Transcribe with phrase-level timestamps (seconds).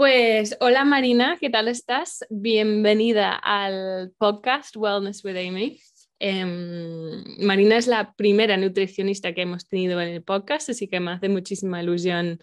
[0.00, 2.24] Pues hola Marina, ¿qué tal estás?
[2.30, 5.78] Bienvenida al podcast Wellness with Amy.
[6.18, 11.10] Em, Marina es la primera nutricionista que hemos tenido en el podcast, así que me
[11.10, 12.38] hace muchísima ilusión,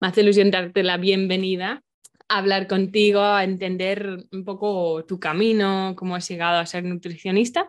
[0.00, 1.82] me hace ilusión darte la bienvenida,
[2.26, 7.68] a hablar contigo, a entender un poco tu camino, cómo has llegado a ser nutricionista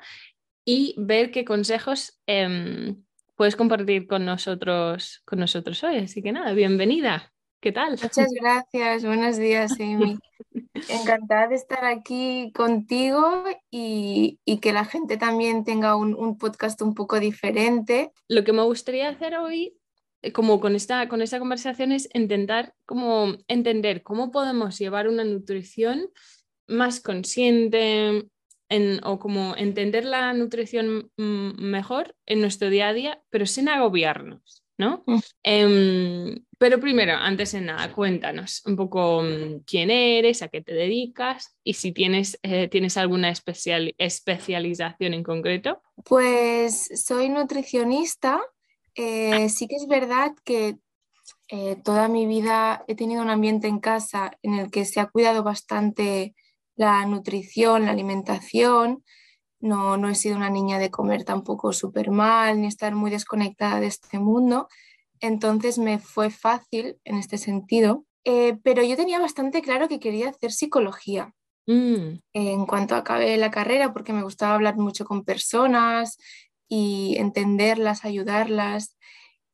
[0.64, 3.04] y ver qué consejos em,
[3.36, 5.98] puedes compartir con nosotros, con nosotros hoy.
[5.98, 7.35] Así que nada, bienvenida.
[7.66, 7.98] ¿Qué tal?
[8.00, 10.20] Muchas gracias, buenos días, Amy.
[10.88, 17.20] Encantada de estar aquí contigo y, que la gente también tenga un, podcast un poco
[17.20, 18.12] diferente.
[18.28, 19.80] Lo que me gustaría hacer hoy,
[20.22, 25.24] eh, como con esta, con esta conversación, es intentar como entender cómo podemos llevar una
[25.24, 26.12] nutrición
[26.68, 28.30] más consciente,
[29.02, 34.65] o como entender la nutrición mejor en nuestro día a día, pero sin agobiarnos.
[34.78, 35.04] ¿No?
[35.06, 35.20] Mm.
[35.44, 40.74] Em, pero primero, antes de nada, cuéntanos un poco mm, quién eres, a qué te
[40.74, 45.82] dedicas y si tienes, eh, tienes alguna especial, especialización en concreto.
[46.04, 48.42] Pues soy nutricionista.
[48.96, 50.78] Eh, sí que es verdad que
[51.50, 55.08] eh, toda mi vida he tenido un ambiente en casa en el que se ha
[55.08, 56.36] cuidado bastante
[56.76, 59.04] la nutrición, la alimentación.
[59.66, 63.80] No, no he sido una niña de comer tampoco súper mal ni estar muy desconectada
[63.80, 64.68] de este mundo.
[65.20, 68.06] Entonces me fue fácil en este sentido.
[68.26, 71.34] Eh, pero yo tenía bastante claro que quería hacer psicología.
[71.66, 72.20] Mm.
[72.34, 76.20] En cuanto acabé la carrera, porque me gustaba hablar mucho con personas
[76.68, 78.96] y entenderlas, ayudarlas.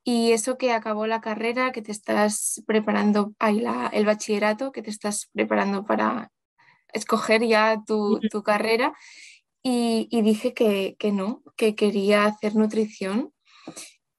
[0.04, 4.90] Y eso que acabó la carrera, que te estás preparando, ay, el bachillerato, que te
[4.90, 6.30] estás preparando para
[6.92, 8.92] escoger ya tu, tu carrera
[9.62, 13.32] y, dije que, no, que quería hacer nutrición.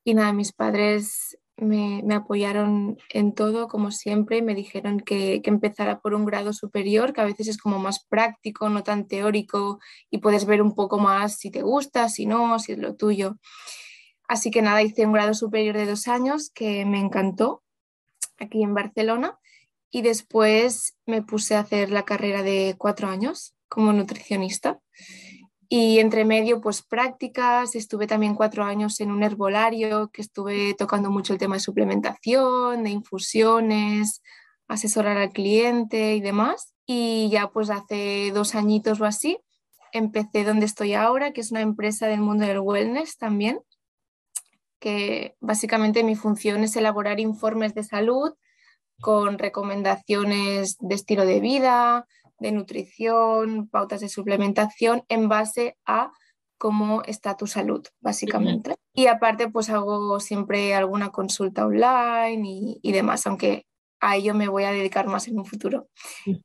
[0.04, 6.00] Y nada, mis padres me, apoyaron en todo, como siempre, me dijeron que, que, empezara
[6.00, 10.20] por un grado superior, que a veces es como más práctico, no tan teórico, y
[10.20, 13.38] puedes ver un poco más si te gusta, si no, si es lo tuyo.
[14.28, 17.64] Así que nada, hice un grado superior de dos años que me encantó
[18.40, 19.38] aquí en Barcelona
[19.92, 24.80] y después me puse a hacer la carrera de cuatro años como nutricionista.
[25.70, 31.10] Y entre medio, pues prácticas, estuve también cuatro años en un herbolario que estuve tocando
[31.10, 34.22] mucho el tema de suplementación, de infusiones,
[34.68, 36.74] asesorar al cliente y demás.
[36.86, 39.40] Y ya pues hace dos añitos o así
[39.94, 43.62] empecé donde estoy ahora, que es una empresa del mundo del wellness también,
[44.80, 48.34] que básicamente mi función es elaborar informes de salud
[49.00, 52.08] con recomendaciones de estilo de vida,
[52.44, 56.12] de nutrición, pautas de suplementación en base a
[56.58, 58.76] cómo está tu salud, básicamente.
[58.94, 63.66] Y aparte, pues hago siempre alguna consulta online y, demás, aunque
[64.02, 65.88] a ello me voy a dedicar más en un futuro.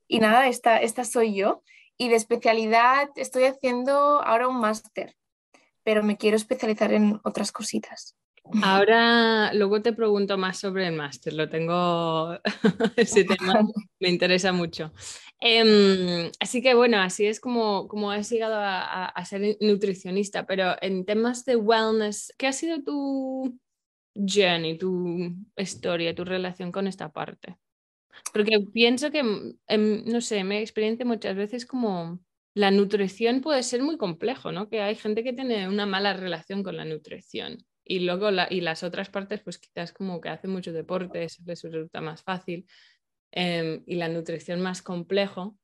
[0.07, 1.63] Y nada, esta, esta soy yo.
[1.99, 5.17] Y de especialidad estoy haciendo ahora un máster,
[5.83, 8.15] pero me quiero especializar en otras cositas.
[8.63, 12.39] Ahora, luego te pregunto más sobre el máster, lo tengo,
[12.97, 13.61] ese tema
[14.01, 14.93] me interesa mucho.
[15.41, 21.05] Em, así que bueno, así es como, como has llegado a, ser nutricionista, pero en
[21.05, 23.59] temas de wellness, ¿qué ha sido tu
[24.15, 27.57] journey, tu historia, tu relación con esta parte?
[28.33, 29.21] Porque pienso que,
[29.69, 32.21] em, no sé, mi experiencia muchas veces como
[32.55, 34.69] la nutrición puede ser muy complejo, ¿no?
[34.69, 39.09] Que hay gente que tiene una mala relación con la nutrición y luego las otras
[39.11, 42.67] partes, pues quizás como que hace mucho deporte, eso les resulta más fácil
[43.33, 45.57] em, y la nutrición más complejo.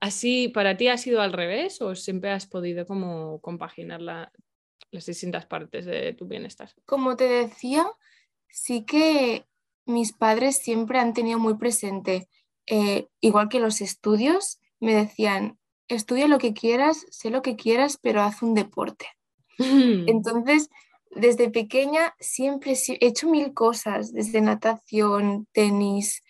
[0.00, 4.30] ¿Así para ti ha sido al revés o siempre has podido como compaginar las
[5.06, 6.70] distintas partes de tu bienestar?
[6.84, 7.84] Como te decía,
[8.48, 9.44] sí que
[9.86, 12.28] mis padres siempre han tenido muy presente,
[12.66, 15.58] eh, igual que los estudios, me decían,
[15.88, 19.06] estudia lo que quieras, sé lo que quieras, pero haz un deporte.
[19.58, 20.68] Entonces,
[21.10, 26.22] desde pequeña siempre he hecho mil cosas, desde natación, tenis,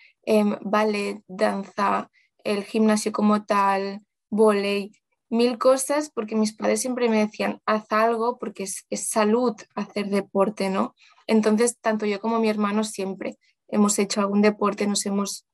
[0.63, 2.11] ballet, danza,
[2.45, 4.93] el gimnasio como tal, volei,
[5.31, 10.71] mil cosas porque mis padres siempre me decían, haz algo porque es, salud hacer deporte,
[10.71, 10.95] ¿no?
[11.27, 13.39] Entonces, tanto yo como mi hermano siempre
[13.69, 15.47] hemos hecho algún deporte, nos hemos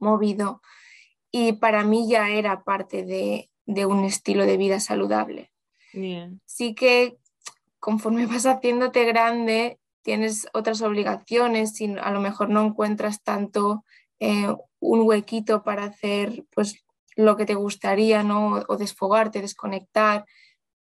[0.00, 0.62] movido
[1.30, 3.50] y para mí ya era parte de,
[3.86, 5.50] un estilo de vida saludable.
[6.44, 7.18] Sí que
[7.78, 13.84] conforme vas haciéndote grande, tienes otras obligaciones y a lo mejor no encuentras tanto
[14.20, 16.84] eh, un huequito para hacer pues,
[17.16, 18.64] lo que te gustaría, ¿no?
[18.68, 20.26] O desfogarte, desconectar,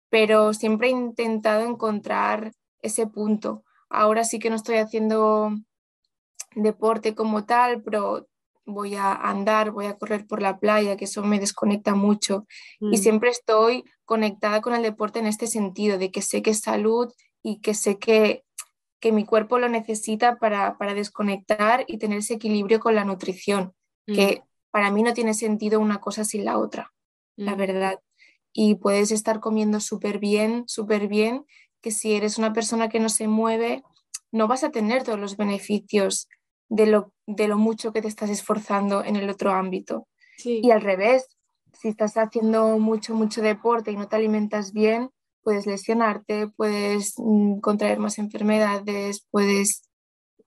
[0.09, 3.63] pero siempre he intentado encontrar ese punto.
[3.89, 5.51] Ahora sí que no estoy haciendo
[6.55, 8.27] deporte como tal, pero
[8.65, 12.45] voy a andar, voy a correr por la playa, que eso me desconecta mucho.
[12.79, 16.51] Y Mm, siempre estoy conectada con el deporte en este sentido, de que sé que
[16.51, 17.11] es salud
[17.43, 18.43] y que sé que,
[18.99, 23.73] que mi cuerpo lo necesita para, para desconectar y tener ese equilibrio con la nutrición,
[24.07, 26.93] mm, que para mí no tiene sentido una cosa sin la otra,
[27.35, 27.57] la mm.
[27.57, 27.99] verdad.
[28.51, 31.45] Y puedes estar comiendo súper bien, súper bien,
[31.81, 33.83] que si eres una persona que no se mueve,
[34.31, 36.27] no vas a tener todos los beneficios
[36.67, 40.07] de lo, de lo mucho que te estás esforzando en el otro ámbito.
[40.37, 40.61] Sí.
[40.63, 41.37] Y al revés,
[41.73, 45.09] si estás haciendo mucho, mucho deporte y no te alimentas bien,
[45.43, 49.83] puedes lesionarte, puedes mm, contraer más enfermedades, puedes...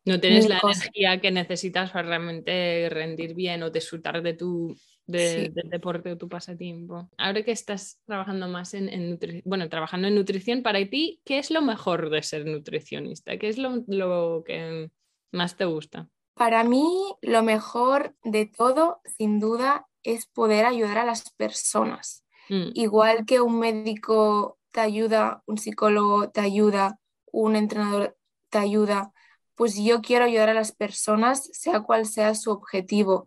[0.04, 0.82] No tienes la cosas.
[0.84, 5.48] energía que necesitas para realmente rendir bien o disfrutar de tu de- Sí.
[5.52, 7.08] del deporte o tu pasatiempo.
[7.18, 11.38] Ahora que estás trabajando más en, en nutri- bueno, trabajando en nutrición, para ti, ¿qué
[11.38, 13.36] es lo mejor de ser nutricionista?
[13.36, 14.90] ¿Qué es lo, lo que
[15.32, 16.08] más te gusta?
[16.34, 16.86] Para mí,
[17.20, 22.24] lo mejor de todo, sin duda, es poder ayudar a las personas.
[22.48, 26.98] Mm, Igual que un médico te ayuda, un psicólogo te ayuda,
[27.30, 28.16] un entrenador
[28.50, 29.12] te ayuda,
[29.54, 33.26] pues yo quiero ayudar a las personas, sea cual sea su objetivo,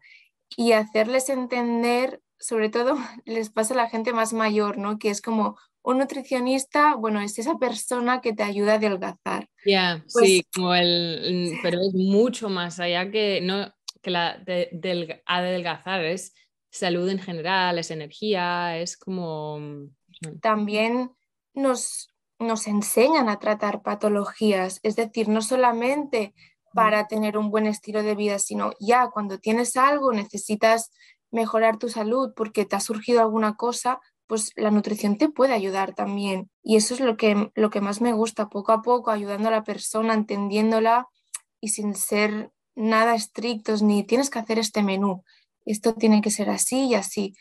[0.58, 2.96] y hacerles entender, sobre todo
[3.26, 5.00] les pasa a la gente más mayor, ¿no?
[5.00, 9.48] Que es como un nutricionista, bueno, es esa persona que te ayuda a adelgazar.
[9.66, 13.72] Ya, Pues- sí, como el, pero es mucho más allá que, no,
[14.02, 16.34] que la de- del adelgazar, es
[16.72, 19.60] salud en general, es energía, es como...
[19.60, 19.90] mm,
[20.42, 21.12] también
[21.56, 26.34] nos, nos enseñan a tratar patologías, es decir, no solamente
[26.74, 30.92] para tener un buen estilo de vida, sino ya cuando tienes algo, necesitas
[31.32, 35.94] mejorar tu salud porque te ha surgido alguna cosa, pues la nutrición te puede ayudar
[35.94, 36.50] también.
[36.64, 39.52] Y eso es lo que, lo que más me gusta, poco a poco, ayudando a
[39.52, 41.08] la persona, entendiéndola
[41.62, 45.24] y sin ser nada estrictos, ni tienes que hacer este menú,
[45.66, 47.36] esto tiene que ser así y así,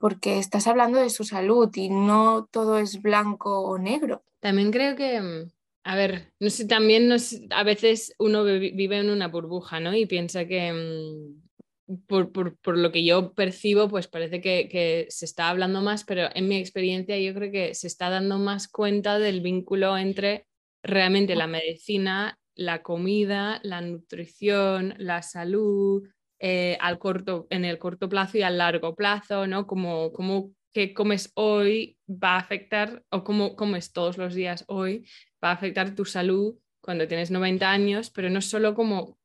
[0.00, 4.24] porque estás hablando de su salud y no todo es blanco o negro.
[4.40, 5.52] También creo que, mm,
[5.84, 7.10] a ver, no sé, también
[7.50, 9.94] a veces uno vi- vive en una burbuja, ¿no?
[9.94, 15.06] Y piensa que, mm, por, por- por lo que yo percibo, pues parece que, que
[15.10, 18.68] se está hablando más, pero en mi experiencia yo creo que se está dando más
[18.68, 20.46] cuenta del vínculo entre
[20.82, 26.04] realmente la medicina, la comida, la nutrición, la salud,
[26.42, 29.66] eh, al corto, en el corto plazo y al largo plazo, ¿no?
[29.66, 35.06] Como, como que comes hoy va a afectar, o como comes todos los días hoy,
[35.44, 39.18] va a afectar tu salud cuando tienes 90 años, pero no solo como,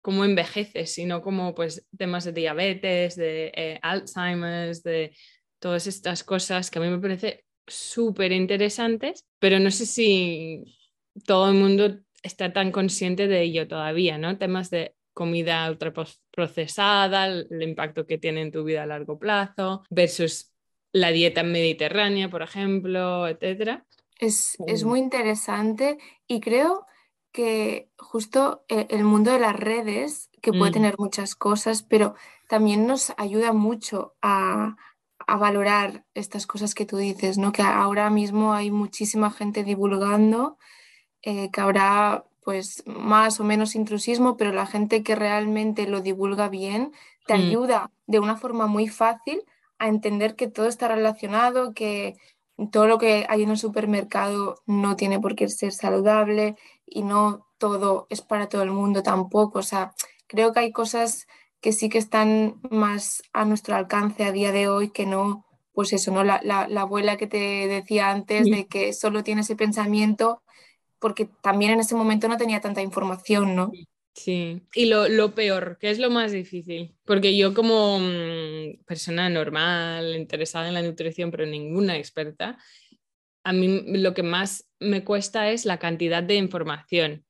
[0.00, 5.14] como envejeces, sino como pues temas de diabetes, de eh, Alzheimer's, de
[5.58, 10.64] todas estas cosas que a mí me parece súper interesantes, pero no sé si
[11.26, 14.38] todo el mundo está tan consciente de ello todavía, ¿no?
[14.38, 20.52] Temas de comida ultraprocesada, el impacto que tiene en tu vida a largo plazo, versus
[20.92, 23.86] la dieta mediterránea, por ejemplo, etcétera.
[24.20, 24.88] Es, es Mm.
[24.88, 26.86] muy interesante y creo
[27.32, 30.74] que justo eh, el mundo de las redes, que puede Mm.
[30.74, 32.14] tener muchas cosas, pero
[32.48, 34.76] también nos ayuda mucho a,
[35.26, 37.50] a valorar estas cosas que tú dices, ¿no?
[37.50, 40.58] Que ahora mismo hay muchísima gente divulgando,
[41.22, 46.48] eh, que habrá pues más o menos intrusismo, pero la gente que realmente lo divulga
[46.48, 46.92] bien
[47.26, 47.36] te Mm.
[47.36, 49.42] ayuda de una forma muy fácil
[49.78, 52.16] a entender que todo está relacionado, que
[52.70, 57.46] todo lo que hay en el supermercado no tiene por qué ser saludable y no
[57.58, 59.58] todo es para todo el mundo tampoco.
[59.60, 59.92] O sea,
[60.28, 61.26] creo que hay cosas
[61.60, 65.92] que sí que están más a nuestro alcance a día de hoy que no, pues
[65.94, 66.22] eso, ¿no?
[66.24, 68.50] La, la- la abuela que te decía antes Sí.
[68.50, 70.42] de que solo tiene ese pensamiento
[71.04, 73.70] porque también en ese momento no tenía tanta información, ¿no?
[74.14, 76.96] Sí, y lo, lo peor, ¿qué es lo más difícil?
[77.04, 82.56] Porque yo como mm, persona normal, interesada en la nutrición, pero ninguna experta,
[83.44, 87.26] a mí lo que más me cuesta es la cantidad de información,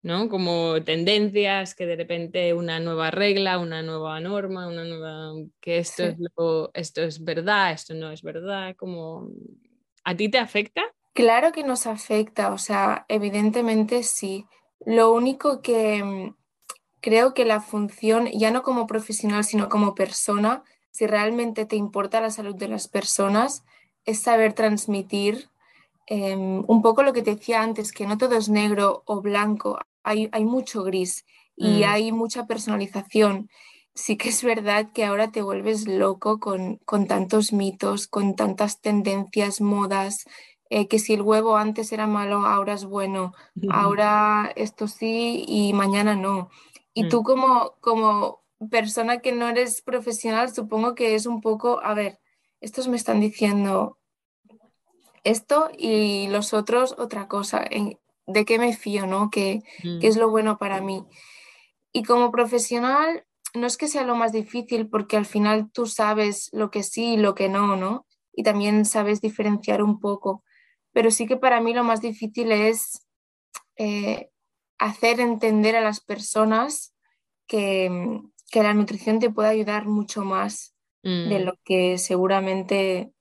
[0.00, 0.30] ¿no?
[0.30, 5.32] Como tendencias, que de repente una nueva regla, una nueva norma, una nueva...
[5.60, 6.08] que esto, Sí.
[6.08, 9.28] es, lo- esto es verdad, esto no es verdad, como...
[10.04, 10.82] ¿A ti te afecta?
[11.14, 14.46] Claro que nos afecta, o sea, evidentemente sí.
[14.84, 16.34] Lo único que mm,
[17.00, 22.20] creo que la función, ya no como profesional, sino como persona, si realmente te importa
[22.20, 23.64] la salud de las personas,
[24.04, 25.50] es saber transmitir
[26.06, 29.78] em, un poco lo que te decía antes, que no todo es negro o blanco,
[30.04, 31.24] hay, hay mucho gris
[31.56, 31.84] y Mm.
[31.86, 33.48] hay mucha personalización.
[33.94, 38.80] Sí que es verdad que ahora te vuelves loco con, con tantos mitos, con tantas
[38.80, 40.24] tendencias, modas,
[40.74, 43.32] eh, que si el huevo antes era malo, ahora es bueno,
[43.70, 46.50] ahora esto sí y mañana no.
[46.92, 47.08] Y Mm.
[47.10, 52.18] tú como, como persona que no eres profesional, supongo que es un poco, a ver,
[52.60, 53.98] estos me están diciendo
[55.22, 57.64] esto y los otros otra cosa.
[58.26, 59.30] ¿De qué me fío, no?
[59.30, 60.00] ¿Qué, ¿Qué mm.
[60.02, 61.04] es lo bueno para mí?
[61.92, 66.50] Y como profesional, no es que sea lo más difícil porque al final tú sabes
[66.52, 68.06] lo que sí y lo que no, ¿no?
[68.32, 70.42] Y también sabes diferenciar un poco.
[70.94, 73.06] Pero sí que para mí lo más difícil es
[73.76, 74.30] eh,
[74.78, 76.94] hacer entender a las personas
[77.46, 78.22] que,
[78.54, 81.44] la nutrición te puede ayudar mucho más de mm.
[81.44, 83.12] lo que seguramente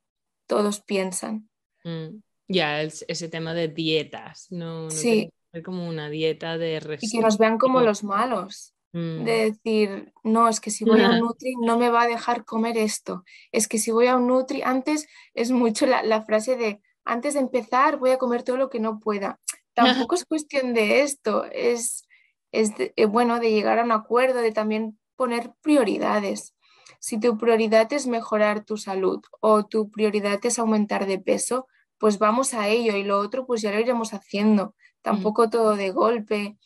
[0.48, 1.50] todos piensan.
[1.84, 2.22] Mm.
[2.48, 5.32] Ya, ese tema de dietas, no, sí.
[5.66, 8.76] como una dieta de Y que nos vean como los malos.
[8.94, 9.24] Mm.
[9.24, 12.46] De decir, no, es que si voy a un Nutri no me va a dejar
[12.46, 13.24] comer esto.
[13.52, 17.42] Es que si voy a un Nutri, antes es mucho la, frase de, antes de
[17.42, 19.40] empezar voy a comer todo lo que no pueda.
[19.74, 22.08] Tampoco es cuestión de esto, es,
[22.52, 26.56] es eh, bueno de llegar a un acuerdo, de también poner prioridades.
[27.00, 31.68] Si tu prioridad es mejorar tu salud o tu prioridad es aumentar de peso,
[31.98, 34.76] pues vamos a ello y lo otro pues ya lo iremos haciendo.
[35.02, 36.58] Tampoco todo de golpe.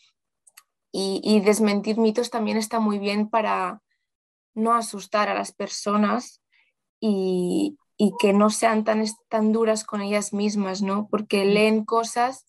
[0.91, 3.83] Y, desmentir mitos también está muy bien para
[4.55, 6.41] no asustar a las personas
[6.99, 7.77] y,
[8.19, 11.07] que no sean tan, tan duras con ellas mismas, ¿no?
[11.09, 12.45] Porque leen cosas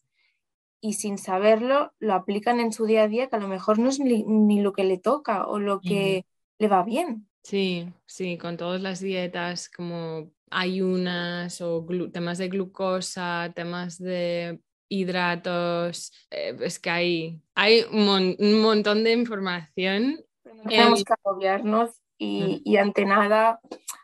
[0.81, 3.88] y sin saberlo lo aplican en su día a día que a lo mejor no
[3.88, 6.25] es ni, lo que le toca o lo que
[6.59, 7.28] le va bien.
[7.43, 16.12] Sí, sí, con todas las dietas como ayunas o temas de glucosa, temas de hidratos,
[16.31, 20.25] eh, es que hay, hay un, montón de información.
[20.45, 23.60] No tenemos que agobiarnos y, y, ante nada,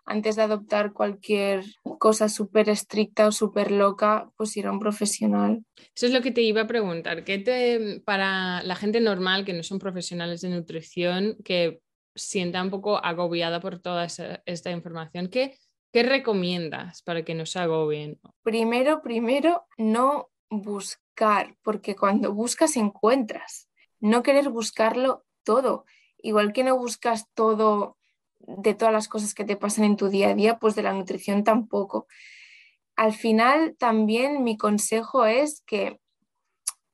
[0.06, 1.64] antes de adoptar cualquier
[1.98, 5.64] cosa súper estricta o súper loca, pues ir a un profesional.
[5.94, 7.24] Eso es lo que te iba a preguntar.
[7.24, 11.80] ¿Qué te, para la gente normal que no son profesionales de nutrición, que
[12.14, 14.06] sienta un poco agobiada por toda
[14.46, 15.58] esta información, ¿qué,
[15.92, 18.20] ¿qué recomiendas para que no se agobien?
[18.42, 23.68] Primero, primero, no buscar, porque cuando buscas encuentras.
[24.00, 25.84] No querer buscarlo todo.
[26.18, 27.96] Igual que no buscas todo
[28.46, 30.92] de todas las cosas que te pasan en tu día a día, pues de la
[30.92, 32.06] nutrición tampoco.
[32.96, 36.00] Al final también mi consejo es que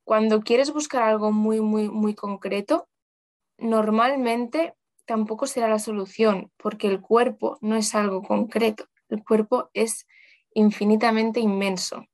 [0.03, 2.87] cuando quieres buscar algo muy, muy, muy concreto,
[3.57, 10.07] normalmente tampoco será la solución, porque el cuerpo no es algo concreto, el cuerpo es
[10.53, 12.05] infinitamente inmenso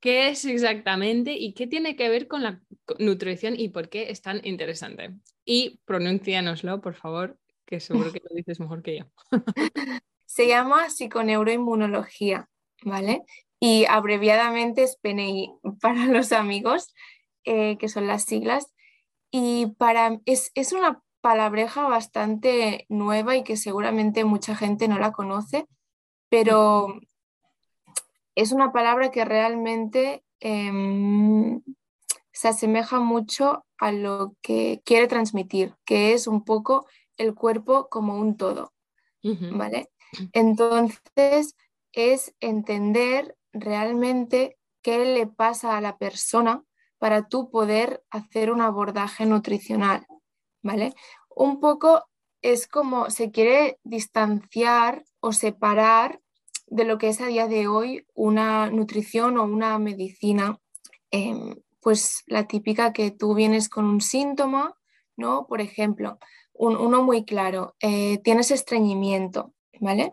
[0.00, 2.62] ¿Qué es exactamente y qué tiene que ver con la
[3.00, 5.16] nutrición y por qué es tan interesante?
[5.50, 9.04] Y pronúncianoslo, por favor, que seguro que lo dices mejor que yo.
[10.26, 12.50] Se llama psiconeuroinmunología,
[12.82, 13.22] ¿vale?
[13.58, 16.92] Y abreviadamente es PNI para los amigos,
[17.44, 18.74] eh, que son las siglas.
[19.30, 25.12] Y para, es, es una palabreja bastante nueva y que seguramente mucha gente no la
[25.12, 25.64] conoce,
[26.28, 27.00] pero
[28.34, 31.62] es una palabra que realmente em,
[32.38, 38.16] se asemeja mucho a lo que quiere transmitir, que es un poco el cuerpo como
[38.16, 38.72] un todo,
[39.50, 39.90] ¿vale?
[40.32, 41.56] Entonces
[41.92, 46.62] es entender realmente qué le pasa a la persona
[46.98, 50.06] para tú poder hacer un abordaje nutricional,
[50.62, 50.94] ¿vale?
[51.34, 52.04] Un poco
[52.40, 56.20] es como se quiere distanciar o separar
[56.68, 60.60] de lo que es a día de hoy una nutrición o una medicina,
[61.10, 61.56] em,
[61.88, 64.76] pues la típica que tú vienes con un síntoma,
[65.16, 65.46] ¿no?
[65.46, 66.18] Por ejemplo,
[66.52, 70.12] uno muy claro, eh, tienes estreñimiento, ¿vale?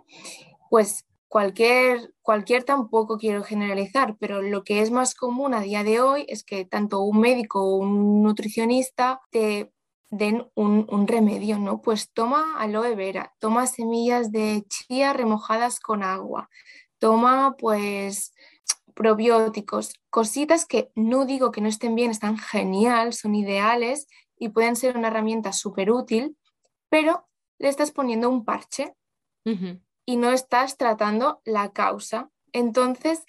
[0.70, 6.00] Pues cualquier, cualquier tampoco quiero generalizar, pero lo que es más común a día de
[6.00, 9.74] hoy es que tanto un médico o un nutricionista te
[10.10, 11.82] den un, remedio, ¿no?
[11.82, 16.50] Pues toma aloe vera, toma semillas de chía remojadas con agua,
[17.00, 18.32] toma pues
[18.96, 24.08] probióticos, cositas que no digo que no estén bien, están genial, son ideales
[24.40, 26.38] y pueden ser una herramienta súper útil,
[26.90, 27.28] pero
[27.60, 28.96] le estás poniendo un parche
[30.06, 32.32] y no estás tratando la causa.
[32.52, 33.24] Entonces,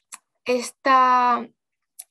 [0.47, 1.47] esta,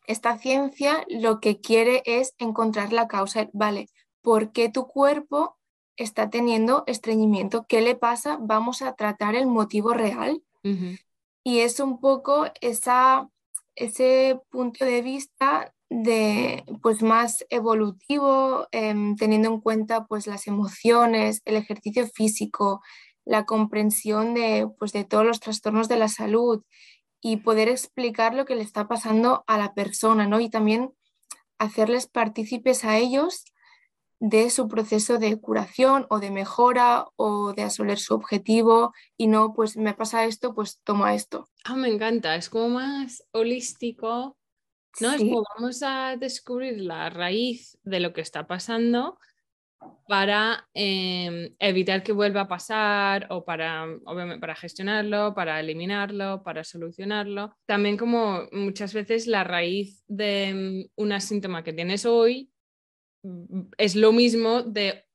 [0.05, 3.89] esta ciencia lo que quiere es encontrar la causa, vale,
[4.21, 5.57] ¿por qué tu cuerpo
[5.97, 7.65] está teniendo estreñimiento?
[7.67, 8.37] ¿Qué le pasa?
[8.39, 10.43] Vamos a tratar el motivo real.
[11.43, 13.29] Y es un poco esa,
[13.75, 21.41] ese punto de vista de pues más evolutivo, em, teniendo en cuenta pues las emociones,
[21.45, 22.81] el ejercicio físico,
[23.25, 26.63] la comprensión de, pues, de todos los trastornos de la salud
[27.21, 30.39] y poder explicar lo que le está pasando a la persona, ¿no?
[30.39, 30.93] Y también
[31.59, 33.45] hacerles partícipes a ellos
[34.19, 39.53] de su proceso de curación o de mejora o de asoler su objetivo y no,
[39.53, 41.47] pues me pasa esto, pues toma esto.
[41.63, 44.37] Ah, me encanta, es como más holístico,
[45.01, 45.11] ¿no?
[45.11, 49.17] Es como vamos a descubrir la raíz de lo que está pasando
[50.07, 56.63] para em, evitar que vuelva a pasar o para, obviamente, para gestionarlo, para eliminarlo, para
[56.63, 57.55] solucionarlo.
[57.65, 62.51] También como muchas veces la raíz de mm, un síntoma que tienes hoy
[63.77, 65.05] es lo mismo de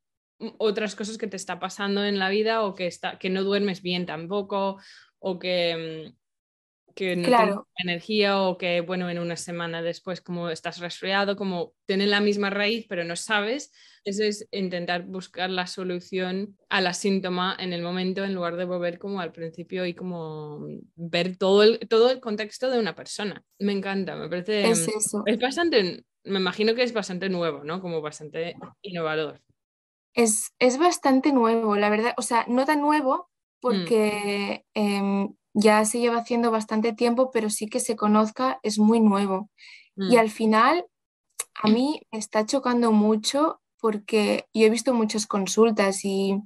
[0.59, 3.83] otras cosas que te está pasando en la vida o que, está, que no duermes
[3.83, 4.79] bien tampoco
[5.19, 7.69] o que, mm, que no claro.
[7.76, 12.50] energía o que, bueno, en una semana después como estás resfriado, como tienen la misma
[12.50, 13.73] raíz pero no sabes.
[14.02, 18.64] Eso es intentar buscar la solución a la síntoma en el momento en lugar de
[18.64, 23.45] volver como al principio y como ver todo el, todo el contexto de una persona.
[23.59, 24.71] Me encanta, me parece...
[24.71, 25.23] Es eso.
[25.26, 27.81] Es bastante, me imagino que es bastante nuevo, ¿no?
[27.81, 29.41] Como bastante innovador.
[30.15, 32.15] Es, es bastante nuevo, la verdad.
[32.17, 33.61] O sea, no tan nuevo mm.
[33.61, 34.65] porque...
[34.75, 39.50] Em, ya se lleva haciendo bastante tiempo, pero sí que se conozca es muy nuevo.
[39.97, 40.19] Y mm.
[40.19, 40.87] al final,
[41.54, 46.41] a mí me está chocando mucho porque yo he visto muchas consultas y,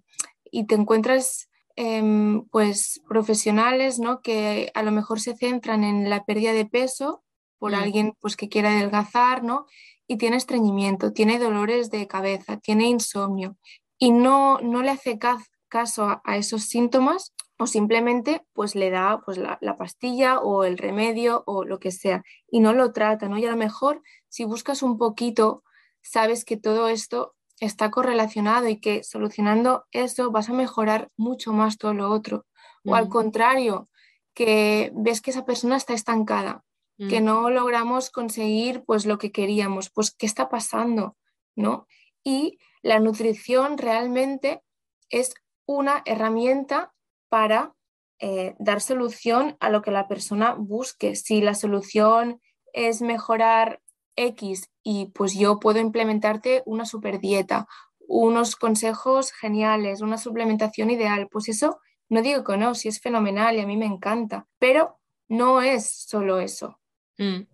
[0.68, 4.20] te encuentras em, pues profesionales ¿no?
[4.20, 7.24] que a lo mejor se centran en la pérdida de peso
[7.58, 7.74] por mm.
[7.74, 9.66] alguien pues, que quiera adelgazar ¿no?
[10.06, 13.56] y tiene estreñimiento, tiene dolores de cabeza, tiene insomnio
[13.98, 19.38] y no, no le hace caso a esos síntomas o simplemente pues le da pues
[19.38, 23.38] la, pastilla o el remedio o lo que sea y no lo trata, ¿no?
[23.38, 25.62] Y a lo mejor si buscas un poquito,
[26.02, 31.78] sabes que todo esto está correlacionado y que solucionando eso vas a mejorar mucho más
[31.78, 32.44] todo lo otro.
[32.86, 33.88] O al contrario,
[34.34, 36.64] que ves que esa persona está estancada,
[36.98, 37.24] que mm.
[37.24, 41.16] no logramos conseguir pues lo que queríamos, pues qué está pasando,
[41.56, 41.86] ¿no?
[42.22, 44.62] Y la nutrición realmente
[45.10, 45.34] es
[45.66, 46.94] una herramienta
[47.28, 47.74] para
[48.20, 51.16] eh, dar solución a lo que la persona busque.
[51.16, 52.40] Si la solución
[52.72, 53.80] es mejorar
[54.16, 57.66] X y pues yo puedo implementarte una super dieta,
[58.06, 63.56] unos consejos geniales, una suplementación ideal, pues eso no digo que no, si es fenomenal
[63.56, 66.78] y a mí me encanta, pero no es solo eso.
[67.18, 67.46] Mm.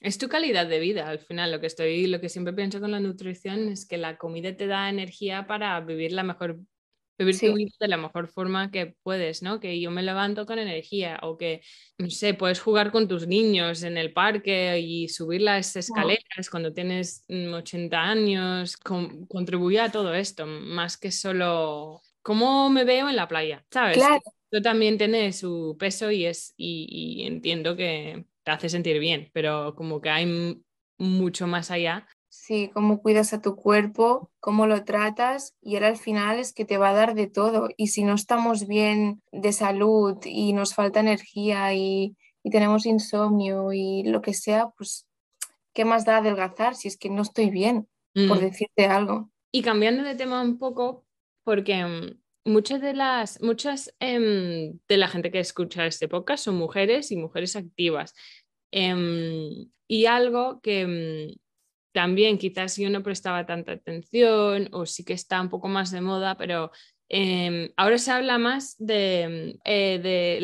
[0.00, 1.52] Es tu calidad de vida al final.
[1.52, 4.66] Lo que estoy, lo que siempre pienso con la nutrición es que la comida te
[4.66, 6.58] da energía para vivir la mejor
[7.18, 9.60] vivir tu vida de la mejor forma que puedes, ¿no?
[9.60, 11.60] Que yo me levanto con energía o que,
[11.98, 16.72] no sé, puedes jugar con tus niños en el parque y subir las escaleras cuando
[16.72, 23.16] tienes 80 mm, años, contribuye a todo esto, más que solo cómo me veo en
[23.16, 23.98] la playa, ¿sabes?
[23.98, 24.22] Claro.
[24.50, 29.74] Esto también tiene su peso y, es, y entiendo que te hace sentir bien, pero
[29.74, 30.62] como que hay
[30.98, 35.96] mucho más allá Sí, cómo cuidas a tu cuerpo, cómo lo tratas y ahora al
[35.96, 37.70] final es que te va a dar de todo.
[37.76, 42.16] Y si no estamos bien de salud y nos falta energía y,
[42.50, 45.06] tenemos insomnio y lo que sea, pues
[45.74, 48.40] ¿qué más da adelgazar si es que no estoy bien, por mm.
[48.40, 49.30] decirte algo?
[49.52, 51.04] Y cambiando de tema un poco,
[51.44, 56.56] porque mm, muchas de las, muchas em, de la gente que escucha este podcast son
[56.56, 58.14] mujeres y mujeres activas.
[58.72, 61.40] Em, y algo que mm,
[61.92, 66.00] también quizás yo no prestaba tanta atención o sí que está un poco más de
[66.00, 66.70] moda, pero
[67.08, 70.38] em, ahora se habla más de, eh, de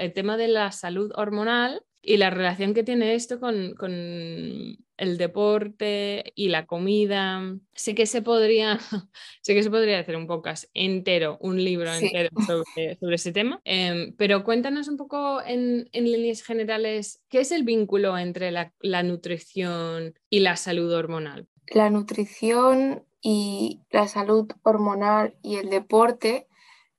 [0.00, 5.18] el tema de la salud hormonal y la relación que tiene esto con, con, el
[5.18, 7.42] deporte y la comida.
[7.74, 8.78] Sé que se podría,
[9.42, 13.60] sé que se podría hacer un podcast entero, un libro entero sobre, sobre, ese tema,
[13.64, 18.72] em, pero cuéntanos un poco en, en, líneas generales qué es el vínculo entre la,
[18.80, 21.48] la nutrición y la salud hormonal.
[21.66, 26.46] La nutrición y la salud hormonal y el deporte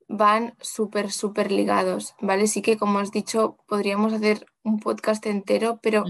[0.09, 2.47] van súper, súper ligados, ¿vale?
[2.47, 6.03] Sí que, como has dicho, podríamos hacer un podcast entero, pero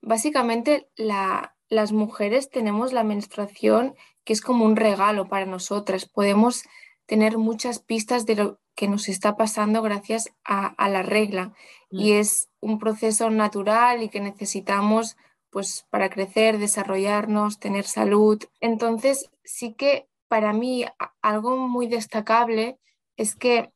[0.00, 6.06] básicamente las mujeres tenemos la menstruación que es como un regalo para nosotras.
[6.06, 6.64] Podemos
[7.06, 11.54] tener muchas pistas de lo que nos está pasando gracias a, la regla.
[11.90, 12.16] Y mm.
[12.16, 15.16] es un proceso natural y que necesitamos
[15.50, 18.44] pues para crecer, desarrollarnos, tener salud.
[18.60, 20.84] Entonces, sí que para mí
[21.22, 22.78] algo muy destacable
[23.16, 23.72] es que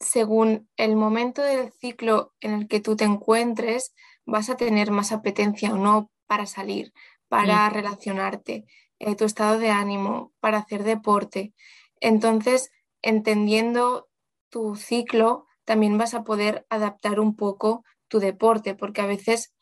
[0.00, 5.12] según el momento del ciclo en el que tú te encuentres, vas a tener más
[5.12, 6.92] apetencia o no para salir,
[7.28, 8.66] para relacionarte,
[8.98, 11.54] eh, tu estado de ánimo, para hacer deporte.
[12.00, 12.70] Entonces,
[13.02, 14.08] entendiendo
[14.50, 19.54] tu ciclo, también vas a poder adaptar un poco tu deporte, porque a veces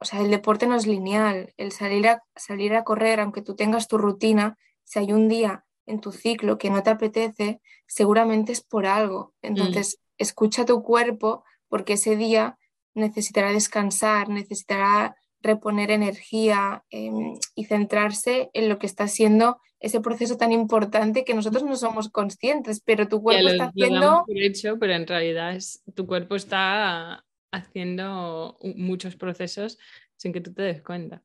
[0.00, 1.52] o sea, el deporte no es lineal.
[1.58, 5.66] El salir a, salir a correr, aunque tú tengas tu rutina, si hay un día
[5.90, 9.34] en tu ciclo que no te apetece, seguramente es por algo.
[9.42, 9.46] Mm.
[9.46, 12.58] Entonces, escucha tu cuerpo porque ese día
[12.94, 20.36] necesitará descansar, necesitará reponer energía em, y centrarse en lo que está siendo ese proceso
[20.36, 24.24] tan importante que nosotros no somos conscientes, pero tu cuerpo está haciendo...
[24.28, 29.78] hecho, pero en realidad es, tu cuerpo está haciendo muchos procesos
[30.16, 31.22] sin que tú te des cuenta.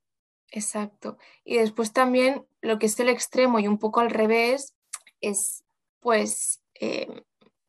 [0.51, 1.17] Exacto.
[1.43, 4.75] Y después también lo que es el extremo y un poco al revés
[5.21, 5.63] es
[5.99, 7.23] pues em,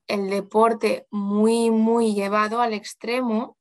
[0.07, 3.57] el deporte muy, muy llevado al extremo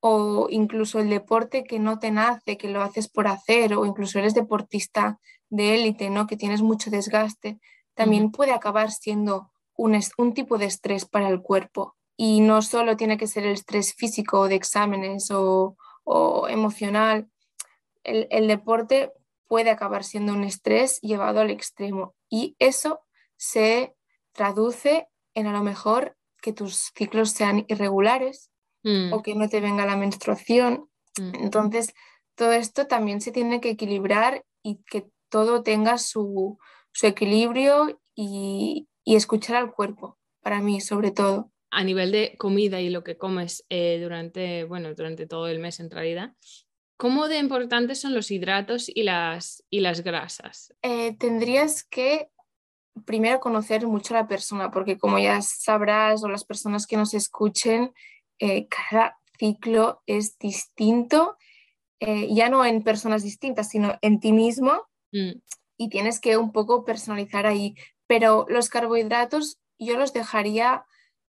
[0.00, 4.18] o incluso el deporte que no te nace, que lo haces por hacer o incluso
[4.18, 5.18] eres deportista
[5.50, 6.26] de élite, ¿no?
[6.26, 7.58] que tienes mucho desgaste,
[7.94, 12.96] también puede acabar siendo un, un tipo de estrés para el cuerpo y no solo
[12.96, 15.76] tiene que ser el estrés físico de exámenes o,
[16.48, 17.28] emocional,
[18.08, 19.12] el, deporte
[19.46, 23.00] puede acabar siendo un estrés llevado al extremo y eso
[23.36, 23.94] se
[24.32, 28.50] traduce en a lo mejor que tus ciclos sean irregulares
[28.84, 29.12] mm.
[29.12, 30.88] o que no te venga la menstruación.
[31.18, 31.34] Mm.
[31.36, 31.94] Entonces,
[32.34, 36.58] todo esto también se tiene que equilibrar y que todo tenga su,
[37.00, 43.04] equilibrio y escuchar al cuerpo, para mí sobre todo a nivel de comida y lo
[43.04, 46.34] que comes eh, durante, bueno, durante todo el mes en realidad,
[46.98, 50.74] ¿cómo de importantes son los hidratos y las, y las grasas?
[50.82, 52.30] Eh, tendrías que
[53.06, 57.14] primero conocer mucho a la persona, porque como ya sabrás o las personas que nos
[57.14, 57.94] escuchen,
[58.40, 61.38] eh, cada ciclo es distinto,
[62.00, 65.40] ya no en personas distintas, sino en ti mismo, mm.
[65.76, 67.74] y tienes que un poco personalizar ahí.
[68.06, 70.84] Pero los carbohidratos yo los dejaría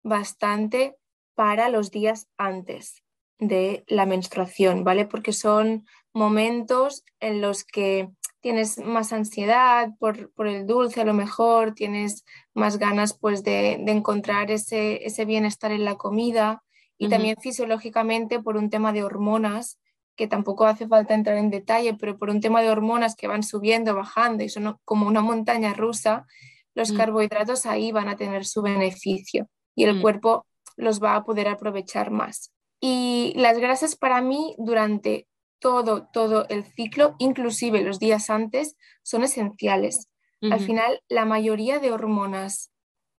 [0.03, 0.97] bastante
[1.35, 3.03] para los días antes
[3.39, 5.05] de la menstruación, ¿vale?
[5.05, 11.73] Porque son momentos en los que tienes más ansiedad por, el dulce a lo mejor,
[11.73, 12.23] tienes
[12.53, 16.63] más ganas pues de, encontrar ese, ese, bienestar en la comida
[16.97, 19.79] y también fisiológicamente por un tema de hormonas,
[20.15, 23.43] que tampoco hace falta entrar en detalle, pero por un tema de hormonas que van
[23.43, 26.25] subiendo, bajando y son como una montaña rusa,
[26.73, 26.97] los mm.
[26.97, 30.01] carbohidratos ahí van a tener su beneficio y el mm.
[30.01, 32.51] cuerpo los va a poder aprovechar más.
[32.79, 35.27] Y las grasas para mí durante
[35.59, 40.09] todo, todo el ciclo, inclusive los días antes, son esenciales.
[40.39, 42.71] Al final, la mayoría de hormonas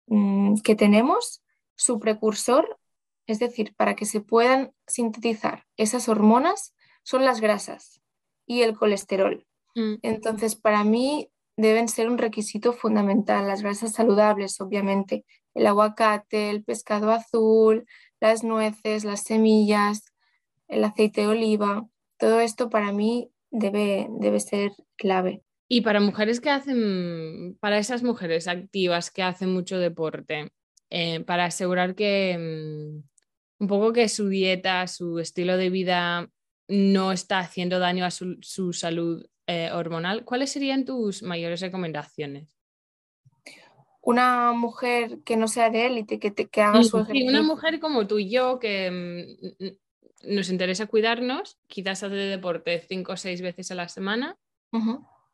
[0.07, 1.43] mm, que tenemos,
[1.75, 2.79] su precursor,
[3.27, 8.01] es decir, para que se puedan sintetizar esas hormonas, son las grasas
[8.47, 9.45] y el colesterol.
[9.75, 9.95] Mm.
[10.03, 16.63] Entonces, para mí deben ser un requisito fundamental, las grasas saludables, obviamente, el aguacate, el
[16.63, 17.85] pescado azul,
[18.21, 20.05] las nueces, las semillas,
[20.69, 25.43] el aceite de oliva, todo esto para mí debe, debe ser clave.
[25.69, 30.53] Y para mujeres que hacen, para esas mujeres activas que hacen mucho deporte,
[30.91, 36.31] eh, para asegurar que mm, un poco que su dieta, su estilo de vida
[36.69, 42.58] no está haciendo daño a su, salud eh, hormonal, ¿cuáles serían tus mayores recomendaciones?
[44.09, 47.29] Una mujer que no sea de élite, que, que haga su ejercicio.
[47.29, 48.91] una mujer como tú y yo que
[49.61, 54.39] mm, nos interesa cuidarnos, quizás hace deporte cinco o seis veces a la semana,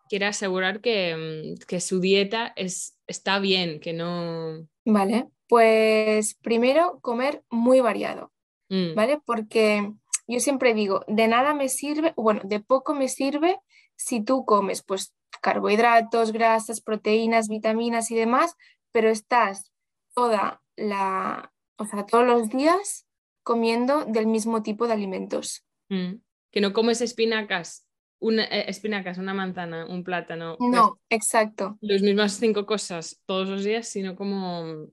[0.09, 4.67] quiere asegurar que, mm, que, su dieta es, está bien, que no...
[4.85, 8.33] Vale, pues primero comer muy variado,
[8.71, 8.97] mm.
[8.97, 9.21] ¿vale?
[9.25, 9.89] Porque
[10.27, 13.57] yo siempre digo, de nada me sirve, bueno, de poco me sirve
[13.95, 18.57] si tú comes pues carbohidratos, grasas, proteínas, vitaminas y demás,
[18.93, 19.71] pero estás
[20.15, 23.07] toda la, o sea, todos los días
[23.43, 25.67] comiendo del mismo tipo de alimentos.
[25.91, 26.15] Mm.
[26.51, 27.87] Que no comes espinacas
[28.21, 30.57] una, eh, espinacas, una manzana, un plátano.
[30.61, 31.77] No, exacto.
[31.83, 34.87] Las mismas cinco cosas todos los días, sino como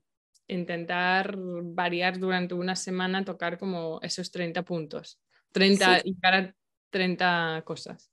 [0.48, 5.18] intentar variar durante una semana, tocar como esos 30 puntos.
[5.52, 6.54] 30 y para
[6.90, 8.11] 30 cosas.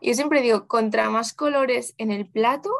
[0.00, 2.70] Yo siempre digo, contra más colores en el plato,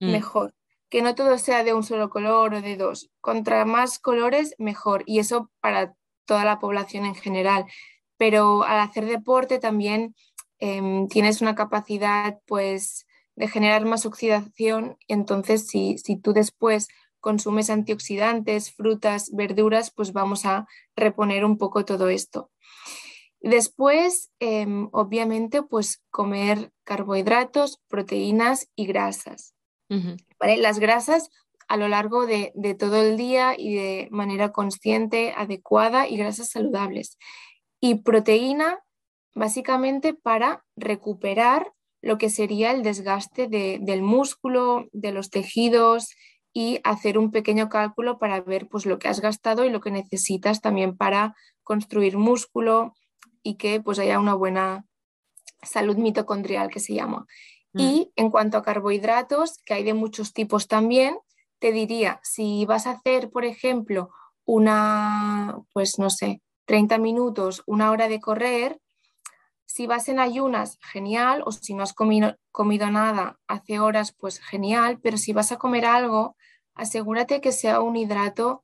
[0.00, 0.10] mm.
[0.10, 0.54] mejor.
[0.88, 3.10] Que no todo sea de un solo color o de dos.
[3.20, 5.02] Contra más colores, mejor.
[5.06, 7.66] Y eso para toda la población en general.
[8.16, 10.14] Pero al hacer deporte también
[10.58, 14.96] em, tienes una capacidad pues de generar más oxidación.
[15.08, 16.88] Entonces, si, si tú después
[17.20, 22.50] consumes antioxidantes, frutas, verduras, pues vamos a reponer un poco todo esto.
[23.40, 29.54] Después, em, obviamente, pues comer carbohidratos, proteínas y grasas.
[30.40, 31.30] Las grasas
[31.68, 37.18] a lo largo de, todo el día y de manera consciente, adecuada y grasas saludables.
[37.80, 38.80] Y proteína,
[39.34, 46.14] básicamente, para recuperar lo que sería el desgaste del músculo, de los tejidos
[46.52, 49.90] y hacer un pequeño cálculo para ver pues, lo que has gastado y lo que
[49.90, 52.94] necesitas también para construir músculo,
[53.48, 54.84] y que pues haya una buena
[55.62, 57.26] salud mitocondrial que se llama.
[57.72, 57.80] Mm.
[57.80, 61.16] Y en cuanto a carbohidratos, que hay de muchos tipos también,
[61.58, 64.10] te diría, si vas a hacer, por ejemplo,
[64.44, 68.78] una, pues no sé, 30 minutos, una hora de correr,
[69.64, 74.40] si vas en ayunas, genial, o si no has comido, comido nada hace horas, pues
[74.40, 76.36] genial, pero si vas a comer algo,
[76.74, 78.62] asegúrate que sea un hidrato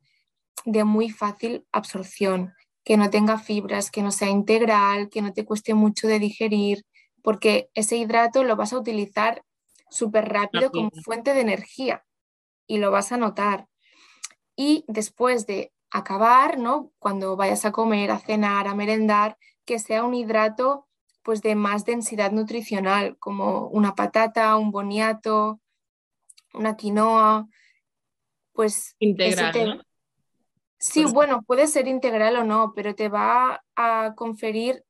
[0.63, 2.53] de muy fácil absorción,
[2.85, 6.85] que no tenga fibras, que no sea integral, que no te cueste mucho de digerir,
[7.23, 9.43] porque ese hidrato lo vas a utilizar
[9.89, 12.05] súper rápido como fuente de energía
[12.67, 13.67] y lo vas a notar.
[14.55, 16.91] Y después de acabar, ¿no?
[16.99, 20.87] Cuando vayas a comer, a cenar, a merendar, que sea un hidrato
[21.23, 25.59] pues de más densidad nutricional, como una patata, un boniato,
[26.53, 27.47] una quinoa,
[28.53, 29.83] pues integral.
[30.91, 34.83] Sí, pues bueno, puede ser integral o no, pero te va a conferir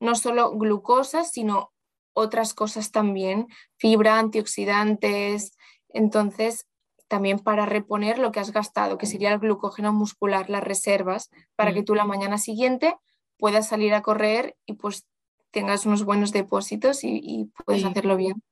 [0.00, 1.72] no solo glucosa, sino
[2.14, 5.56] otras cosas también, fibra, antioxidantes,
[5.88, 6.66] entonces
[7.06, 11.74] también para reponer lo que has gastado, que sería el glucógeno muscular, las reservas, para
[11.74, 11.84] que mm.
[11.84, 12.96] tú la mañana siguiente
[13.36, 15.06] puedas salir a correr y pues
[15.50, 18.42] tengas unos buenos depósitos y, y puedes hacerlo bien.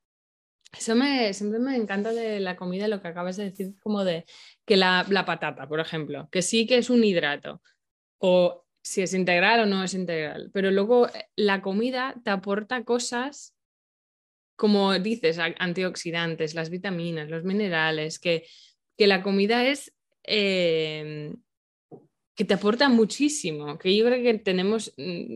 [0.71, 4.25] Eso me, siempre me encanta de la comida, lo que acabas de decir, como de
[4.65, 7.61] que la, patata, por ejemplo, que sí que es un hidrato,
[8.19, 12.83] o si es integral o no es integral, pero luego eh, la comida te aporta
[12.83, 13.55] cosas,
[14.55, 18.45] como dices, antioxidantes, las vitaminas, los minerales, que,
[18.97, 19.93] que la comida es...
[20.23, 21.35] Em,
[22.35, 25.35] que te aporta muchísimo, que yo creo que tenemos, mm,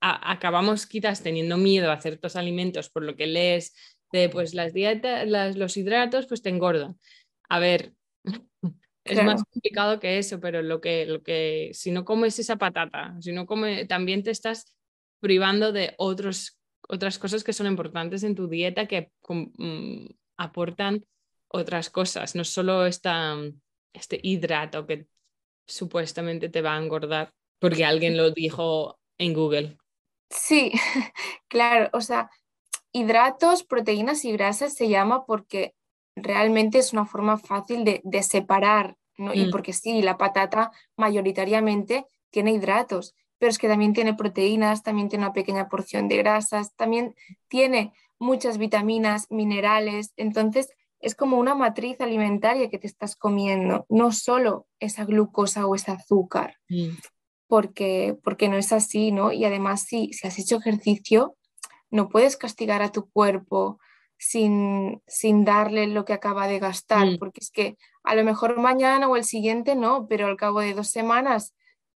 [0.00, 3.74] acabamos quizás teniendo miedo a ciertos alimentos por lo que lees
[4.12, 6.98] de pues las dietas, los hidratos pues te engordan.
[7.48, 7.94] A ver,
[9.04, 13.16] es más complicado que eso, pero lo que, lo que, si no comes esa patata,
[13.20, 14.76] si no comes, también te estás
[15.20, 21.04] privando de otros, otras cosas que son importantes en tu dieta que mm, aportan
[21.48, 23.36] otras cosas, no solo esta,
[23.92, 25.06] este hidrato que
[25.66, 29.78] supuestamente te va a engordar porque alguien lo dijo en Google.
[30.30, 30.72] Sí,
[31.48, 32.28] claro, o sea,
[32.92, 35.74] hidratos, proteínas y grasas se llama porque
[36.14, 39.50] realmente es una forma fácil de, separar, Y mm.
[39.50, 45.24] porque sí, la patata mayoritariamente tiene hidratos, pero es que también tiene proteínas, también tiene
[45.24, 47.14] una pequeña porción de grasas, también
[47.48, 54.12] tiene muchas vitaminas, minerales, entonces es como una matriz alimentaria que te estás comiendo, no
[54.12, 56.90] solo esa glucosa o ese azúcar, mm.
[57.48, 59.32] porque, porque no es así, ¿no?
[59.32, 61.36] Y además si has hecho ejercicio,
[61.92, 63.78] no puedes castigar a tu cuerpo
[64.18, 65.02] sin,
[65.44, 67.18] darle lo que acaba de gastar, mm.
[67.18, 70.74] porque es que a lo mejor mañana o el siguiente no, pero al cabo de
[70.74, 71.54] dos semanas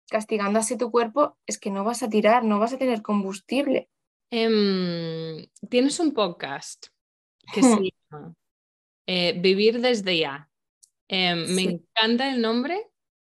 [0.08, 3.88] castigando así tu cuerpo es que no vas a tirar, no vas a tener combustible.
[4.30, 6.86] Em, tienes un podcast
[7.52, 7.68] que se
[8.10, 8.34] llama
[9.06, 10.48] eh, Vivir desde ya.
[11.08, 12.91] Em, me encanta el nombre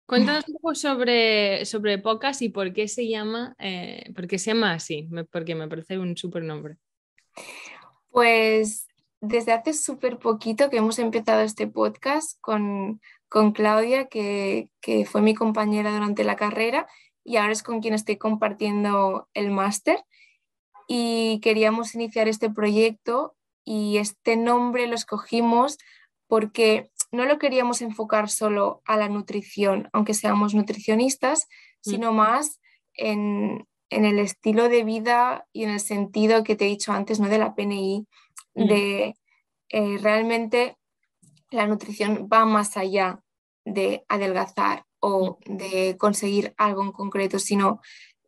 [0.09, 5.07] Cuéntanos un poco sobre, sobre Pocas y por qué se llama, eh, se llama así,
[5.31, 6.79] porque me parece un súper nombre.
[8.11, 8.87] Pues
[9.21, 15.21] desde hace súper poquito que hemos empezado este podcast con, con Claudia, que, que, fue
[15.21, 16.87] mi compañera durante la carrera
[17.23, 20.03] y ahora es con quien estoy compartiendo el máster.
[20.87, 25.77] Y queríamos iniciar este proyecto y este nombre lo escogimos
[26.29, 31.47] porque no lo queríamos enfocar solo a la nutrición, aunque seamos nutricionistas,
[31.85, 31.91] mm.
[31.91, 32.61] sino más
[32.95, 37.21] en, en el estilo de vida y en el sentido que te he dicho antes,
[37.21, 37.29] ¿no?
[37.29, 38.07] De la PNI,
[38.55, 39.15] de
[39.71, 40.77] eh, realmente
[41.51, 43.23] la nutrición va más allá
[43.65, 47.81] de adelgazar o de conseguir algo en concreto, sino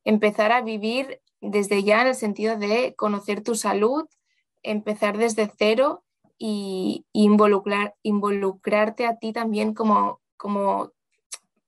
[0.04, 4.06] empezar a vivir desde ya en el sentido de conocer tu salud,
[4.62, 6.04] empezar desde cero
[6.40, 10.90] y, involucrar, involucrarte a ti también como, como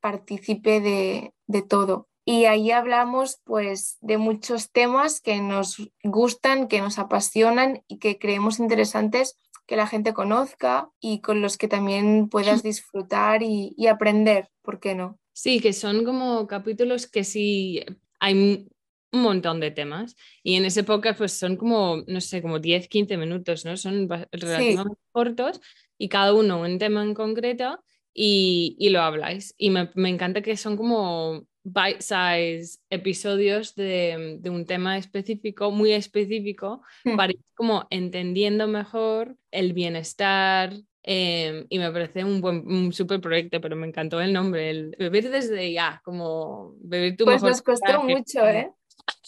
[0.01, 2.09] partícipe de, de todo.
[2.25, 8.19] Y ahí hablamos pues de muchos temas que nos gustan, que nos apasionan y que
[8.19, 14.51] creemos interesantes que la gente conozca y con los que también puedas disfrutar y, aprender,
[14.63, 15.19] ¿por qué no?
[15.33, 17.85] Sí, que son como capítulos que sí
[18.21, 18.69] hay
[19.13, 22.89] un montón de temas y en esa época pues son como, no sé, como 10,
[22.89, 23.77] 15 minutos, ¿no?
[23.77, 25.61] Son relativamente cortos
[25.99, 27.83] y cada uno un tema en concreto
[28.15, 29.55] y, y lo habláis.
[29.59, 35.93] Y me, me, encanta que son como bite-size episodios de, de, un tema específico, muy
[35.93, 37.17] específico, hmm.
[37.17, 40.75] para ir como entendiendo mejor el bienestar.
[41.05, 44.95] Em, y me parece un buen, un súper proyecto, pero me encantó el nombre, el
[44.97, 48.71] beber desde ya, como beber tu pues nos costó mucho, ¿eh?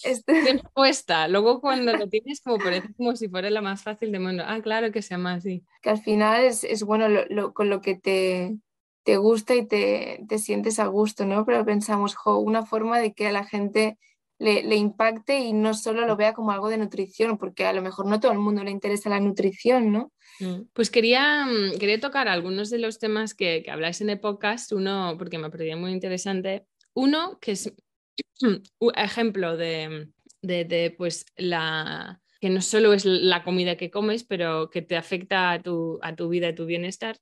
[0.03, 0.63] Este...
[0.73, 1.29] cuesta.
[1.29, 4.45] Luego cuando lo tienes como parece como si fuera la más fácil de mundo.
[4.47, 5.65] Ah, claro que se llama así.
[5.83, 8.57] Que al final es, es bueno lo, con lo que te,
[9.03, 11.45] te gusta y te, te, sientes a gusto, ¿no?
[11.45, 13.99] Pero pensamos, jo, una forma de que a la gente
[14.39, 17.83] le, le, impacte y no solo lo vea como algo de nutrición, porque a lo
[17.83, 20.13] mejor no todo el mundo le interesa la nutrición, ¿no?
[20.41, 20.63] Mm.
[20.73, 24.73] Pues quería, mm, quería tocar algunos de los temas que, que habláis en el podcast,
[24.73, 27.73] uno, porque me parecía muy interesante, uno que es
[28.79, 30.09] un ejemplo de,
[30.43, 34.97] de, de, pues la que no solo es la comida que comes, pero que te
[34.97, 37.17] afecta a tu, a tu vida y tu bienestar,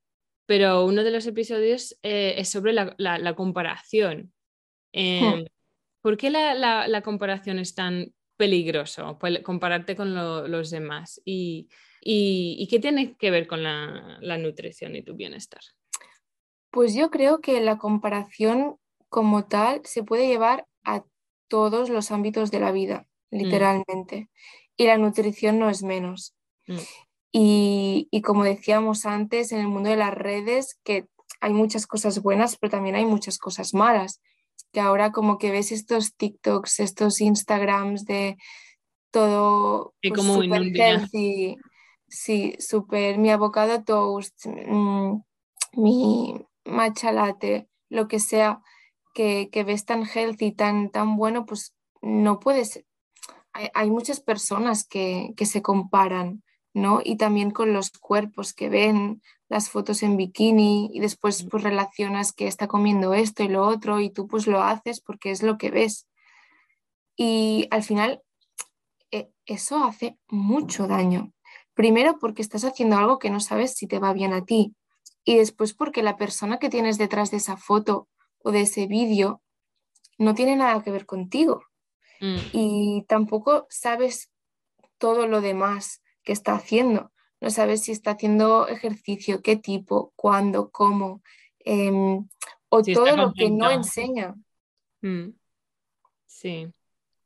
[0.46, 4.32] pero uno de los episodios eh, es sobre la, la, comparación.
[4.92, 5.46] Eh,
[6.00, 6.54] ¿Por qué la,
[6.88, 11.22] la, comparación es tan peligroso, pues, compararte con los demás?
[11.24, 11.68] ¿Y,
[12.00, 15.62] y, y qué tiene que ver con la, nutrición y tu bienestar?
[16.70, 18.76] Pues yo creo que la comparación
[19.08, 21.04] como tal se puede llevar a
[21.48, 23.36] todos los ámbitos de la vida, mm.
[23.36, 24.30] literalmente.
[24.76, 26.34] Y la nutrición no es menos.
[26.66, 26.78] Mm.
[27.34, 31.06] Y, como decíamos antes, en el mundo de las redes, que
[31.40, 34.20] hay muchas cosas buenas, pero también hay muchas cosas malas.
[34.72, 38.36] Que ahora como que ves estos TikToks, estos Instagrams de
[39.10, 41.56] todo pues, como super healthy,
[42.08, 45.20] sí, súper, mi avocado toast, mm,
[45.74, 48.62] mi matcha latte, lo que sea,
[49.12, 52.84] que, ves tan healthy, tan, tan bueno, pues no puedes.
[53.52, 56.42] Hay, hay muchas personas que, que se comparan
[56.74, 57.00] ¿no?
[57.04, 62.32] Y también con los cuerpos que ven, las fotos en bikini y después pues relacionas
[62.32, 65.58] que está comiendo esto y lo otro y tú pues lo haces porque es lo
[65.58, 66.08] que ves.
[67.16, 68.22] Y al final
[69.10, 71.32] e, eso hace mucho daño.
[71.74, 74.74] Primero porque estás haciendo algo que no sabes si te va bien a ti
[75.24, 78.08] y después porque la persona que tienes detrás de esa foto
[78.44, 79.42] o de ese vídeo
[80.18, 81.64] no tiene nada que ver contigo.
[82.20, 82.36] Mm.
[82.52, 84.30] Y tampoco sabes
[84.98, 87.12] todo lo demás qué está haciendo.
[87.40, 91.22] No sabes si está haciendo ejercicio, qué tipo, cuándo, cómo,
[91.58, 92.28] em,
[92.68, 94.34] o todo lo que no enseña.
[95.00, 95.30] Mm.
[96.26, 96.72] Sí.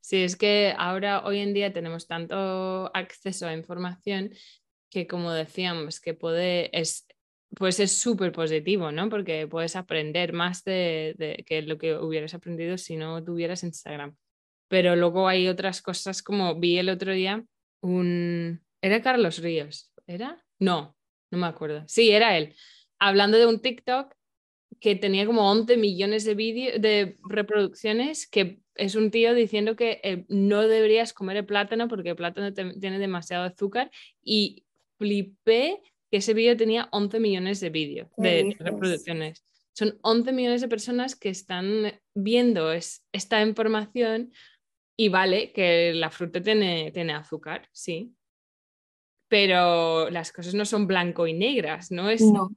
[0.01, 4.31] Sí, es que ahora, hoy en día, tenemos tanto acceso a información
[4.89, 7.07] que, como decíamos, que puede, es,
[7.55, 9.09] pues es súper positivo, ¿no?
[9.09, 14.17] Porque puedes aprender más de, que lo que hubieras aprendido si no tuvieras Instagram.
[14.69, 17.45] Pero luego hay otras cosas como vi el otro día
[17.83, 19.93] un, ¿Era Carlos Ríos?
[20.07, 20.45] ¿Era?
[20.59, 20.97] No,
[21.31, 21.85] no me acuerdo.
[21.87, 22.55] Sí, era él.
[22.99, 24.15] Hablando de un TikTok
[24.81, 30.25] que tenía como 11 millones de, de reproducciones, que es un tío diciendo que eh,
[30.29, 33.91] no deberías comer el plátano porque el plátano tiene demasiado azúcar
[34.23, 34.65] y
[34.99, 35.81] flipé
[36.17, 39.45] que ese vídeo tenía 11 millones de vídeos, de reproducciones.
[39.75, 44.33] Son 11 millones de personas que están viendo esta información
[44.97, 48.15] y vale que la fruta tiene, tiene azúcar, sí,
[49.29, 52.23] pero las cosas no son blanco y negras, no es...
[52.23, 52.49] No.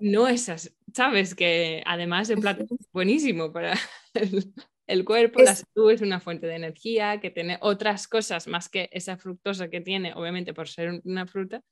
[0.00, 3.74] No esas, sabes que además el plato es buenísimo para
[4.86, 8.88] el, cuerpo, la salud es una fuente de energía que tiene otras cosas más que
[8.90, 11.62] esa fructosa que tiene, obviamente por ser una fruta,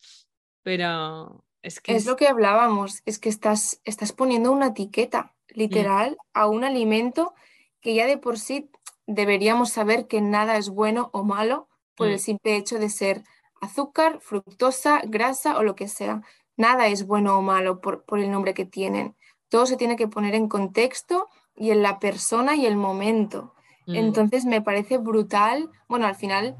[0.68, 1.96] pero es que...
[1.96, 7.32] Es, lo que hablábamos, es que estás, estás poniendo una etiqueta literal a un alimento
[7.80, 8.70] que ya de por sí
[9.06, 12.18] deberíamos saber que nada es bueno o malo por el mm.
[12.18, 13.24] simple hecho de ser
[13.62, 16.20] azúcar, fructosa, grasa o lo que sea.
[16.58, 19.16] Nada es bueno o malo por, el nombre que tienen.
[19.48, 23.54] Todo se tiene que poner en contexto y en la persona y el momento.
[23.86, 23.94] Mm.
[23.94, 25.70] Entonces me parece brutal.
[25.88, 26.58] Bueno, al final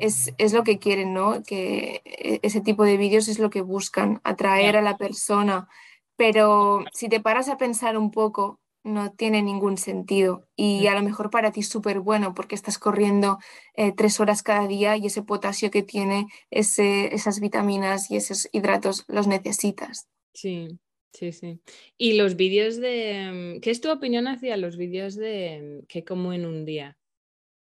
[0.00, 1.42] es, lo que quieren, ¿no?
[1.42, 5.68] Que e, ese tipo de vídeos es lo que buscan, atraer a la persona.
[6.16, 10.48] Pero si te paras a pensar un poco, no tiene ningún sentido.
[10.56, 13.38] Y a lo mejor para ti es súper bueno porque estás corriendo
[13.74, 19.04] eh, tres horas cada día y ese potasio que tiene, esas vitaminas y esos hidratos
[19.08, 20.08] los necesitas.
[20.32, 20.78] Sí,
[21.12, 21.60] sí, sí.
[21.98, 23.58] Y los vídeos de...
[23.62, 26.96] ¿Qué es tu opinión hacia los vídeos de qué como en un día?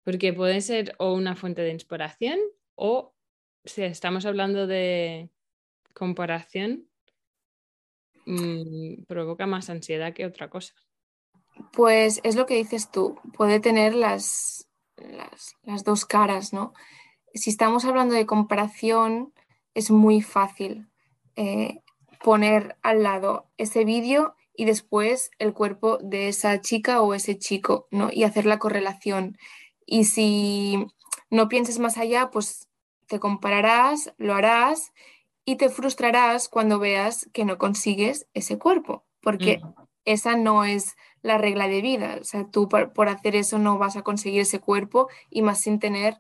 [0.07, 2.39] Porque puede ser o una fuente de inspiración
[2.77, 3.13] o
[3.65, 5.31] si estamos hablando de
[5.95, 6.89] comparación,
[8.25, 10.75] mm, provoca más ansiedad que otra cosa.
[11.73, 14.69] Pues es lo que dices tú, puede tener las,
[15.65, 16.73] las, dos caras, ¿no?
[17.35, 19.33] Si estamos hablando de comparación,
[19.75, 20.89] es muy fácil
[21.35, 21.81] eh,
[22.23, 27.89] poner al lado ese vídeo y después el cuerpo de esa chica o ese chico,
[27.91, 28.11] ¿no?
[28.13, 29.37] Y hacer la correlación.
[29.87, 30.87] Y si
[31.31, 32.69] no pienses más allá, pues
[33.07, 34.93] te compararás, lo harás
[35.45, 39.75] y te frustrarás cuando veas que no consigues ese cuerpo, porque mm.
[40.05, 42.19] esa no es la regla de vida.
[42.21, 45.79] O sea, tú por, hacer eso no vas a conseguir ese cuerpo y más sin
[45.79, 46.19] tener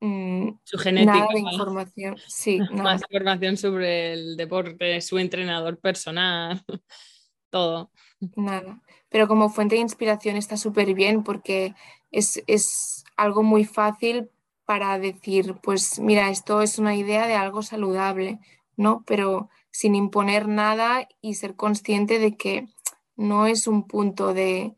[0.00, 2.16] mm, su genética, nada de información.
[2.26, 6.64] Sí, Más información sobre el deporte, su entrenador personal,
[7.50, 7.90] todo.
[8.34, 8.82] Nada.
[9.08, 11.74] Pero como fuente de inspiración está súper bien porque
[12.10, 14.30] es, es algo muy fácil
[14.66, 18.40] para decir, pues mira, esto es una idea de algo saludable,
[18.76, 19.04] ¿no?
[19.06, 22.66] Pero sin imponer nada y ser consciente de que
[23.14, 24.74] no es un punto de,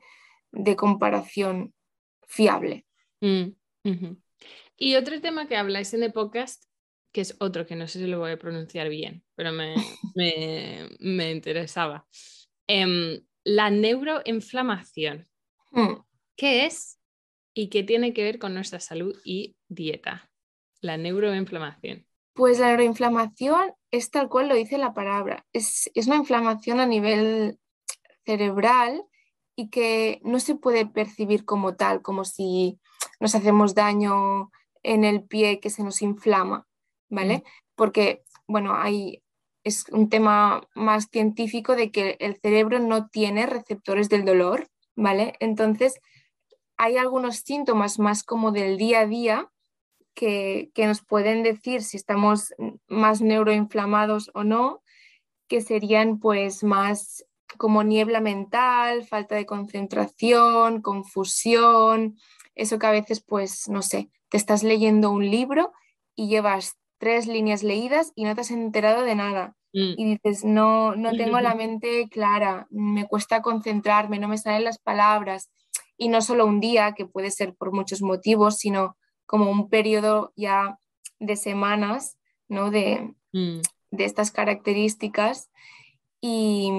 [0.77, 1.75] comparación
[2.27, 2.85] fiable.
[3.21, 3.51] Mm,
[4.77, 6.65] y otro tema que habláis en el podcast,
[7.13, 9.75] que es otro que no sé si lo voy a pronunciar bien, pero me,
[11.33, 12.07] interesaba.
[12.67, 15.27] Em, la neuroinflamación.
[15.73, 15.95] Mm.
[16.37, 16.98] ¿Qué es
[17.59, 20.31] y qué tiene que ver con nuestra salud y dieta?
[20.81, 22.07] La neuroinflamación.
[22.33, 25.45] Pues la neuroinflamación es tal cual lo dice la palabra.
[25.53, 27.59] Es, es una inflamación a nivel
[28.25, 29.03] cerebral
[29.57, 32.79] y que no se puede percibir como tal, como si
[33.19, 34.53] nos hacemos daño
[34.85, 36.65] en el pie que se nos inflama,
[37.09, 37.39] ¿vale?
[37.39, 37.43] Mm.
[37.75, 39.25] Porque, bueno, hay,
[39.65, 45.35] es un tema más científico de que el cerebro no tiene receptores del dolor, ¿vale?
[45.41, 45.99] Entonces,
[46.79, 49.51] hay algunos síntomas más como del día a día
[50.15, 52.55] que, que nos pueden decir si estamos
[52.89, 54.83] más neuroinflamados o no,
[55.49, 57.27] que serían pues más
[57.57, 62.17] como niebla mental, falta de concentración, confusión,
[62.55, 65.73] eso que a veces, pues, no sé, te estás leyendo un libro
[66.15, 69.57] y llevas tres líneas leídas y no te has enterado de nada.
[69.73, 69.95] Mm.
[69.97, 74.79] Y dices, no, no tengo la mente clara, me cuesta concentrarme, no me salen las
[74.79, 75.51] palabras.
[75.99, 78.97] Y no solo un día, que puede ser por muchos motivos, sino
[79.27, 80.79] como un periodo ya
[81.19, 82.17] de semanas,
[82.49, 82.71] ¿no?
[82.71, 83.61] De, mm.
[83.91, 85.51] de estas características.
[86.21, 86.71] Y,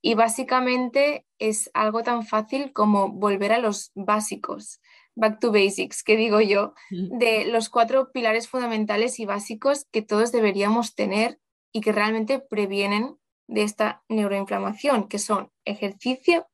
[0.00, 4.80] y básicamente es algo tan fácil como volver a los básicos,
[5.14, 10.32] back to basics, que digo yo, de los cuatro pilares fundamentales y básicos que todos
[10.32, 11.40] deberíamos tener
[11.72, 13.16] y que realmente previenen
[13.48, 16.46] de esta neuroinflamación, que son ejercicio,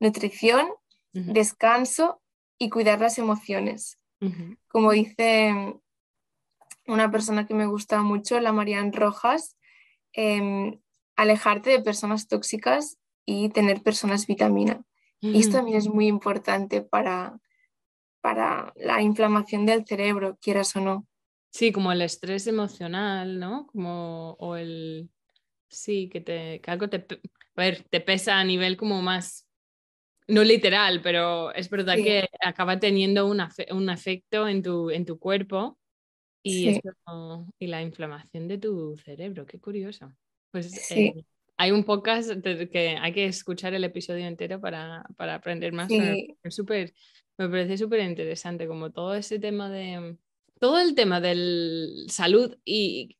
[0.00, 0.68] nutrición,
[1.26, 2.20] descanso
[2.58, 3.98] y cuidar las emociones.
[4.68, 5.54] Como dice
[6.86, 9.56] una persona que me gusta mucho, la Marian Rojas,
[10.12, 10.80] em,
[11.16, 14.82] alejarte de personas tóxicas y tener personas vitamina.
[15.20, 17.40] Y esto también es muy importante para,
[18.20, 21.06] para la inflamación del cerebro, quieras o no.
[21.50, 23.66] Sí, como el estrés emocional, ¿no?
[23.66, 25.10] Como, o el,
[25.68, 27.04] sí, que, te, que algo te,
[27.56, 29.47] ver, te pesa a nivel como más,
[30.28, 33.40] no literal, pero es verdad que acaba teniendo un,
[33.72, 35.78] un efecto en tu, en tu cuerpo
[36.42, 36.80] y,
[37.58, 40.14] y la inflamación de tu cerebro, qué curioso.
[40.50, 41.14] Pues eh,
[41.56, 42.30] hay un podcast
[42.70, 45.90] que hay que escuchar el episodio entero para, aprender más.
[45.90, 46.94] Es super,
[47.36, 50.16] me parece súper interesante como todo ese tema de...
[50.60, 53.17] Todo el tema de salud y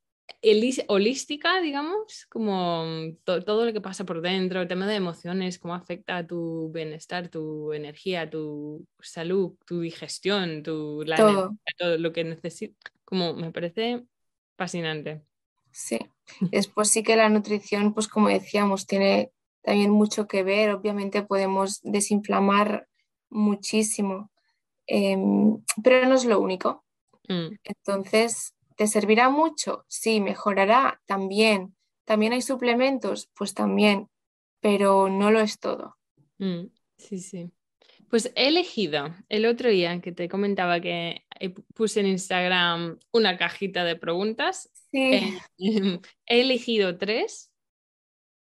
[0.88, 2.84] holística, digamos, como
[3.24, 7.28] todo lo que pasa por dentro, el tema de emociones, cómo afecta a tu bienestar,
[7.28, 11.56] tu energía, tu salud, tu digestión, tu, todo.
[11.78, 14.04] todo lo que necesitas, como me parece
[14.56, 15.22] fascinante.
[15.70, 15.98] Sí,
[16.40, 20.70] después sí que la nutrición, pues como decíamos, tiene también mucho que ver.
[20.70, 22.88] Obviamente podemos desinflamar
[23.28, 24.30] muchísimo,
[24.86, 26.84] em, pero no es lo único.
[27.28, 27.56] Mm.
[27.64, 29.84] Entonces, ¿te servirá mucho?
[29.88, 31.76] Sí, mejorará también.
[32.04, 33.28] ¿También hay suplementos?
[33.34, 34.08] Pues también,
[34.60, 35.98] pero no lo es todo.
[36.38, 36.66] Mm,
[36.96, 37.50] sí, sí.
[38.08, 41.24] Pues he elegido el otro día que te comentaba que
[41.74, 44.70] puse en Instagram una cajita de preguntas.
[44.92, 45.12] Sí.
[45.12, 45.40] Eh,
[46.26, 47.50] he elegido tres.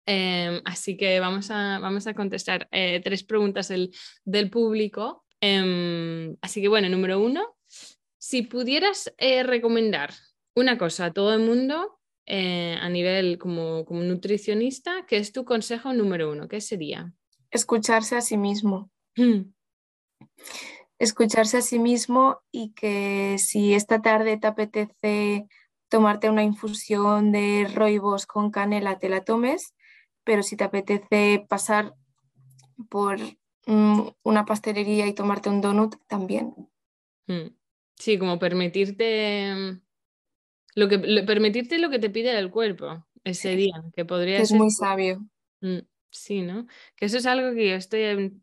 [0.05, 3.69] Em, así que vamos a, vamos a contestar eh, tres preguntas
[4.25, 5.23] del público.
[5.39, 7.55] Em, así que bueno, número uno,
[8.29, 10.13] si pudieras eh, recomendar
[10.53, 15.93] una cosa a todo el mundo a nivel como, como nutricionista, ¿qué es tu consejo
[15.93, 16.47] número uno?
[16.47, 17.11] ¿Qué sería?
[17.49, 18.91] Escucharse a sí mismo.
[19.15, 19.51] Mm.
[20.99, 25.47] Escucharse a sí mismo y que si esta tarde te apetece
[25.87, 29.73] tomarte una infusión de roibos con canela, te la tomes,
[30.23, 31.95] pero si te apetece pasar
[32.91, 33.17] por
[33.65, 36.53] mm, una pastelería y tomarte un donut, también.
[37.25, 37.58] Mm.
[37.99, 39.79] Sí, como permitirte
[40.75, 44.71] lo que permitirte lo que te pide el cuerpo ese día, que podría Es muy
[44.71, 45.23] sabio.
[46.09, 46.65] Sí, ¿no?
[46.95, 48.41] Que eso es algo que yo estoy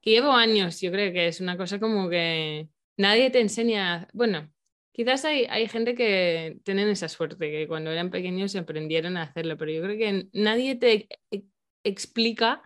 [0.00, 4.52] que llevo años, yo creo que es una cosa como que nadie te enseña, bueno,
[4.90, 9.22] quizás hay, hay gente que tienen esa suerte, que cuando eran pequeños se aprendieron a
[9.22, 11.44] hacerlo, pero yo creo que nadie te e,
[11.84, 12.62] explica,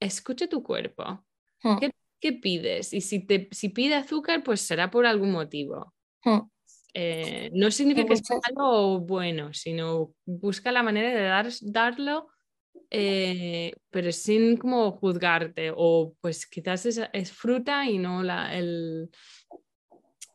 [0.00, 1.24] escucha tu cuerpo,
[1.62, 1.78] hmm.
[2.20, 2.92] ¿Qué, pides?
[2.92, 5.94] Y si, te, si pide azúcar, pues será por algún motivo.
[6.24, 6.40] Hmm.
[6.94, 12.28] Eh, no significa que sea algo bueno, sino busca la manera de dar, darlo
[12.90, 19.10] eh, pero sin como juzgarte o pues quizás es, fruta y no la, el,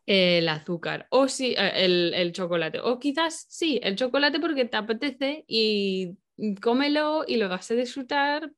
[0.06, 5.46] el azúcar o sí, eh, el, chocolate o quizás sí, el chocolate porque te apetece
[5.48, 6.18] y
[6.62, 8.52] cómelo y lo vas a disfrutar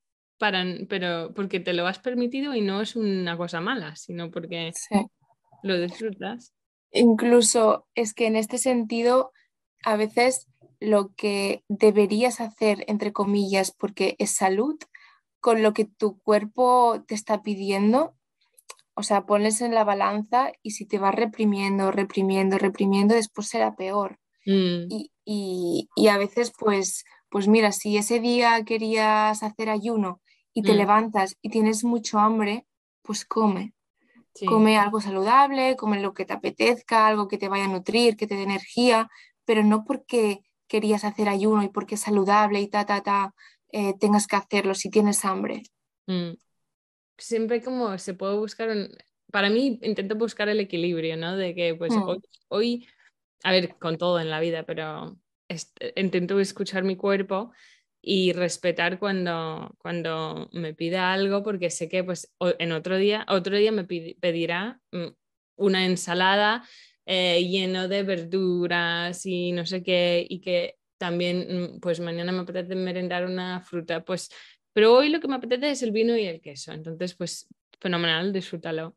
[0.44, 4.72] para, pero porque te lo has permitido y no es una cosa mala, sino porque
[5.62, 6.52] lo disfrutas.
[6.92, 9.32] Incluso es que en este sentido
[9.84, 10.46] a veces
[10.80, 14.76] lo que deberías hacer, entre comillas, porque es salud,
[15.40, 18.14] con lo que tu cuerpo te está pidiendo.
[18.92, 23.76] O sea, pones en la balanza y si te vas reprimiendo, reprimiendo, reprimiendo, después será
[23.76, 24.18] peor.
[24.44, 24.88] Mm.
[25.24, 30.20] Y, a veces, pues, pues mira, si ese día querías hacer ayuno
[30.54, 30.76] y te mm.
[30.76, 32.66] levantas y tienes mucho hambre,
[33.02, 33.74] pues come.
[34.46, 38.26] Come algo saludable, come lo que te apetezca, algo que te vaya a nutrir, que
[38.26, 39.08] te dé energía,
[39.44, 43.32] pero no porque querías hacer ayuno y porque es saludable y ta, ta, ta,
[43.70, 45.62] eh, tengas que hacerlo si tienes hambre.
[46.06, 46.32] Mm.
[47.16, 48.70] Siempre como se puede buscar,
[49.30, 51.36] para mí intento buscar el equilibrio, ¿no?
[51.36, 52.16] De que pues mm.
[52.48, 52.88] hoy,
[53.44, 55.16] a ver, con todo en la vida, pero
[55.94, 57.52] intento escuchar mi cuerpo
[58.06, 63.56] y respetar cuando, cuando me pida algo porque sé que pues en otro día, otro
[63.56, 65.06] día me pedirá mm,
[65.56, 66.64] una ensalada
[67.06, 72.40] eh, lleno de verduras y no sé qué, y que también, mm, pues mañana me
[72.40, 74.30] apetece merendar una fruta, pues,
[74.72, 77.46] pero hoy lo que me apetece es el vino y el queso, entonces, pues,
[77.78, 78.96] fenomenal, disfrútalo.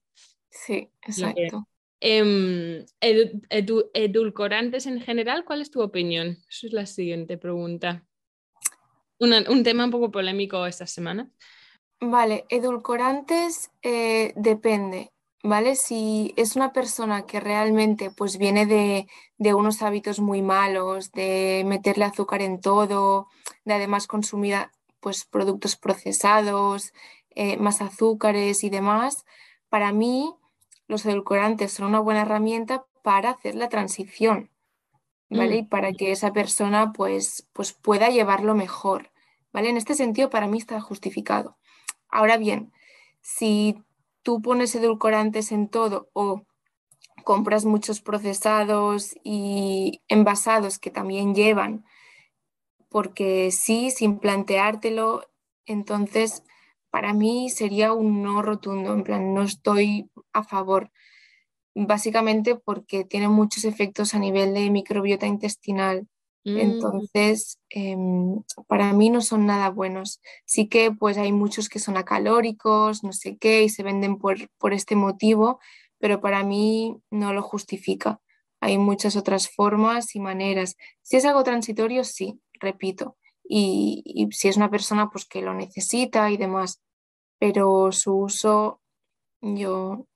[0.50, 1.68] Sí, exacto.
[2.00, 6.38] Em, edulcorantes en general, ¿cuál es tu opinión?
[6.50, 8.07] Esa es la siguiente pregunta.
[9.20, 11.30] Un tema un poco polémico esta semana.
[12.00, 15.12] Vale, edulcorantes eh, depende.
[15.44, 15.76] ¿vale?
[15.76, 22.06] Si es una persona que realmente pues viene de, unos hábitos muy malos, de meterle
[22.06, 23.28] azúcar en todo,
[23.66, 24.56] de además consumir
[25.00, 26.94] pues productos procesados,
[27.36, 29.26] eh, más azúcares y demás,
[29.70, 30.34] para mí
[30.88, 34.50] los edulcorantes son una buena herramienta para hacer la transición,
[35.30, 35.56] ¿vale?
[35.56, 35.60] Mm.
[35.60, 39.12] Y para que esa persona pues, pues pueda llevarlo mejor,
[39.54, 39.70] ¿vale?
[39.70, 41.58] En este sentido para mí está justificado.
[42.10, 42.72] Ahora bien,
[43.22, 43.84] si
[44.24, 46.44] tú pones edulcorantes en todo o
[47.24, 51.84] compras muchos procesados y envasados que también llevan,
[52.90, 55.28] porque sí, sin planteártelo,
[55.66, 56.44] entonces
[56.90, 60.92] para mí sería un no rotundo, en plan, no estoy a favor,
[61.86, 66.08] básicamente porque tiene muchos efectos a nivel de microbiota intestinal
[66.48, 66.58] Mm.
[66.60, 70.22] Entonces, em, para mí no son nada buenos.
[70.46, 74.38] Sí que pues hay muchos que son acalóricos, no sé qué, y se venden por,
[74.74, 75.60] este motivo,
[76.00, 78.22] pero para mí no lo justifica.
[78.62, 80.78] Hay muchas otras formas y maneras.
[81.02, 83.18] Si es algo transitorio, sí, repito.
[83.44, 86.82] Y, si es una persona pues que lo necesita y demás,
[87.40, 88.82] pero su uso
[89.42, 90.08] yo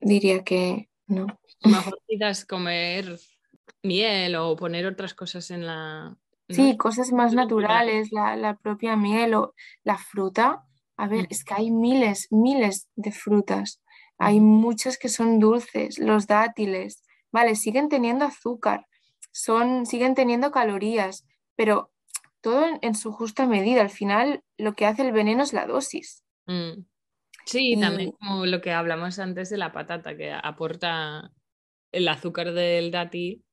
[0.00, 1.26] diría que no.
[1.64, 1.98] Mejor
[2.48, 3.18] comer
[3.82, 6.16] miel o poner otras cosas en la...
[6.48, 10.64] Sí, cosas más naturales, la, propia miel o la fruta.
[10.96, 11.26] A ver, mm.
[11.30, 13.80] es que hay miles, miles de frutas.
[14.18, 17.02] Hay muchas que son dulces, los dátiles,
[17.32, 18.86] vale, siguen teniendo azúcar,
[19.32, 21.26] son, siguen teniendo calorías,
[21.56, 21.90] pero
[22.40, 23.80] todo en, su justa medida.
[23.80, 26.22] Al final, lo que hace el veneno es la dosis.
[26.46, 26.84] Mm.
[27.44, 31.30] Sí, también como lo que hablamos antes de la patata, que aporta
[31.92, 33.44] el azúcar del dátil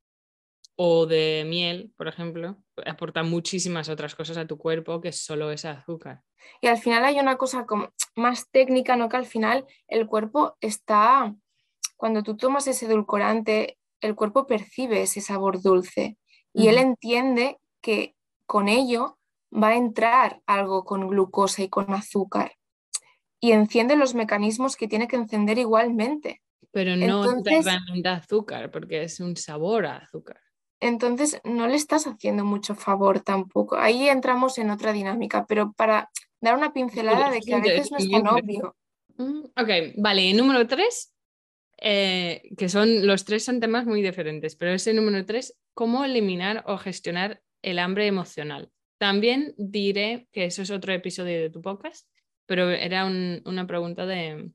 [0.76, 5.68] o de miel, por ejemplo, aporta muchísimas otras cosas a tu cuerpo que solo ese
[5.68, 6.24] azúcar.
[6.62, 9.10] Y al final hay una cosa como más técnica, ¿no?
[9.10, 11.36] Que al final el cuerpo está,
[11.98, 16.18] cuando tú tomas ese edulcorante, el cuerpo percibe ese sabor dulce
[16.54, 18.16] y él entiende que
[18.48, 19.20] con ello
[19.54, 22.54] va a entrar algo con glucosa y con azúcar
[23.42, 26.42] y enciende los mecanismos que tiene que encender igualmente.
[26.72, 30.40] Pero no entonces, realmente azúcar, porque es un sabor a azúcar.
[30.80, 33.76] Entonces no le estás haciendo mucho favor tampoco.
[33.76, 37.98] Ahí entramos en otra dinámica, pero para dar una pincelada de que a veces no
[37.98, 38.76] es tan obvio.
[39.18, 41.14] Mm, ok, vale, número tres,
[41.78, 46.64] eh, que son los tres son temas muy diferentes, pero ese número tres, ¿cómo eliminar
[46.68, 48.72] o gestionar el hambre emocional?
[48.98, 52.08] También diré que eso es otro episodio de tu podcast,
[52.52, 54.52] pero era una pregunta de,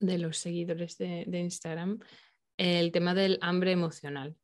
[0.00, 2.00] de los seguidores de, Instagram,
[2.56, 4.36] el tema del hambre emocional.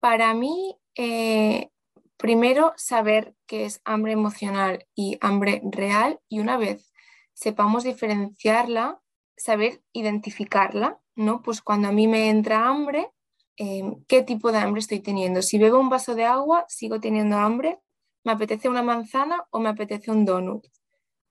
[0.00, 1.70] Para mí, eh,
[2.16, 6.92] primero saber qué es hambre emocional y hambre real y una vez
[7.32, 9.00] sepamos diferenciarla,
[9.36, 11.42] saber identificarla, ¿no?
[11.42, 13.12] Pues cuando a mí me entra hambre,
[13.54, 15.42] em, ¿qué tipo de hambre estoy teniendo?
[15.42, 17.78] Si bebo un vaso de agua, sigo teniendo hambre,
[18.24, 20.66] ¿me apetece una manzana o me apetece un donut?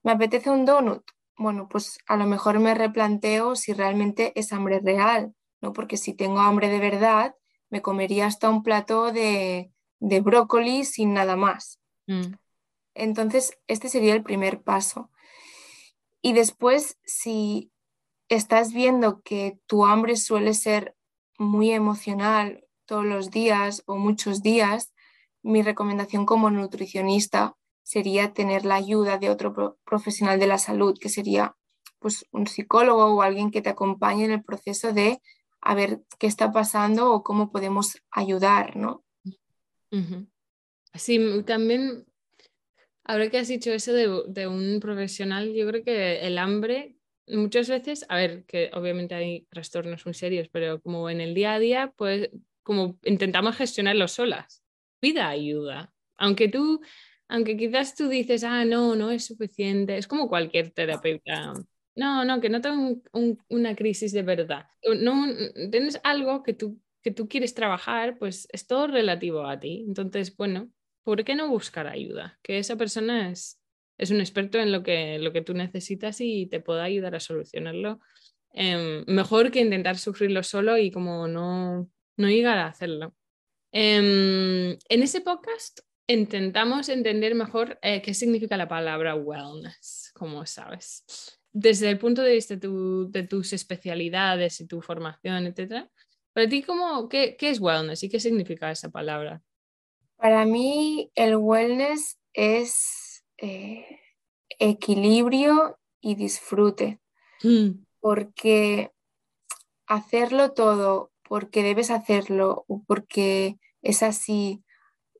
[0.04, 1.02] ¿Me apetece un donut?
[1.36, 5.72] Bueno, pues a lo mejor me replanteo si realmente es hambre real, ¿no?
[5.72, 7.34] Porque si tengo hambre de verdad,
[7.70, 11.80] me comería hasta un plato de, brócoli sin nada más.
[12.06, 12.34] Mm.
[12.94, 15.10] Entonces, este sería el primer paso.
[16.20, 17.72] Y después, si
[18.28, 20.94] estás viendo que tu hambre suele ser
[21.38, 24.92] muy emocional todos los días o muchos días,
[25.42, 31.08] mi recomendación como nutricionista sería tener la ayuda de otro profesional de la salud, que
[31.08, 31.54] sería
[32.00, 35.20] pues, un psicólogo o alguien que te acompañe en el proceso de
[35.60, 39.04] a ver qué está pasando o cómo podemos ayudar, ¿no?
[40.94, 42.04] Sí, también,
[43.04, 46.96] ahora que has dicho eso de, de, un profesional, yo creo que el hambre
[47.28, 51.54] muchas veces, a ver, que obviamente hay trastornos muy serios, pero como en el día
[51.54, 52.30] a día, pues
[52.62, 54.64] como intentamos gestionarlo solas.
[55.00, 55.92] Pida ayuda.
[56.16, 56.80] Aunque tú
[57.28, 61.54] aunque quizás tú dices, ah, no, no es suficiente, es como cualquier terapeuta.
[61.96, 63.00] No, no, que no tengo
[63.48, 64.66] una crisis de verdad.
[65.00, 65.26] No,
[65.70, 69.84] tienes algo que tú, que tú quieres trabajar, pues es todo relativo a ti.
[69.86, 70.70] Entonces, bueno,
[71.02, 72.38] ¿por qué no buscar ayuda?
[72.42, 73.60] Que esa persona es,
[73.96, 77.20] es un experto en lo que, lo que tú necesitas y te pueda ayudar a
[77.20, 78.00] solucionarlo.
[78.52, 83.14] Em, mejor que intentar sufrirlo solo y como no, no llegar a hacerlo.
[83.72, 91.04] Em, en ese podcast intentamos entender mejor eh, qué significa la palabra wellness, como sabes.
[91.52, 95.88] Desde el punto de vista de tus especialidades y tu formación, etc.
[96.32, 99.42] Para ti, cómo, qué, es wellness y qué significa esa palabra?
[100.16, 104.00] Para mí, el wellness es eh,
[104.58, 107.00] equilibrio y disfrute.
[107.42, 107.84] Mm.
[108.00, 108.90] Porque
[109.86, 114.62] hacerlo todo porque debes hacerlo o porque es así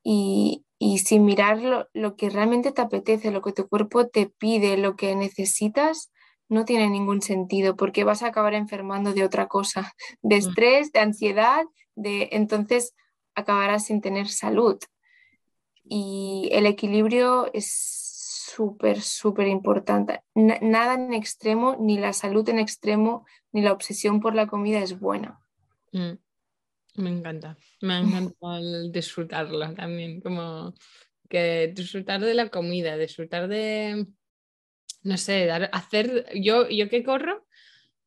[0.03, 4.76] y, y sin mirar lo, que realmente te apetece, lo que tu cuerpo te pide,
[4.76, 6.12] lo que necesitas,
[6.51, 10.39] no tiene ningún sentido porque vas a acabar enfermando de otra cosa, de mm.
[10.39, 11.64] estrés, de ansiedad,
[11.95, 12.95] de entonces
[13.35, 14.78] acabarás sin tener salud.
[15.85, 17.72] Y el equilibrio es
[18.55, 20.20] súper, súper importante.
[20.35, 25.01] nada en extremo, ni la salud en extremo, ni la obsesión por la comida es
[25.01, 25.41] buena.
[25.93, 26.18] Mm.
[26.97, 30.75] Me encanta, me encanta disfrutarlo también, como
[31.29, 34.07] que disfrutar de la comida, disfrutar de,
[35.03, 37.47] no sé, hacer, yo, yo que corro,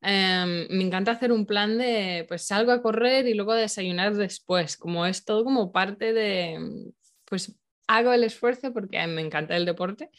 [0.00, 4.78] em, me encanta hacer un plan de, pues salgo a correr y luego desayunar después,
[4.78, 6.58] como es todo como parte de,
[7.26, 7.54] pues
[7.88, 10.10] hago el esfuerzo porque me encanta el deporte,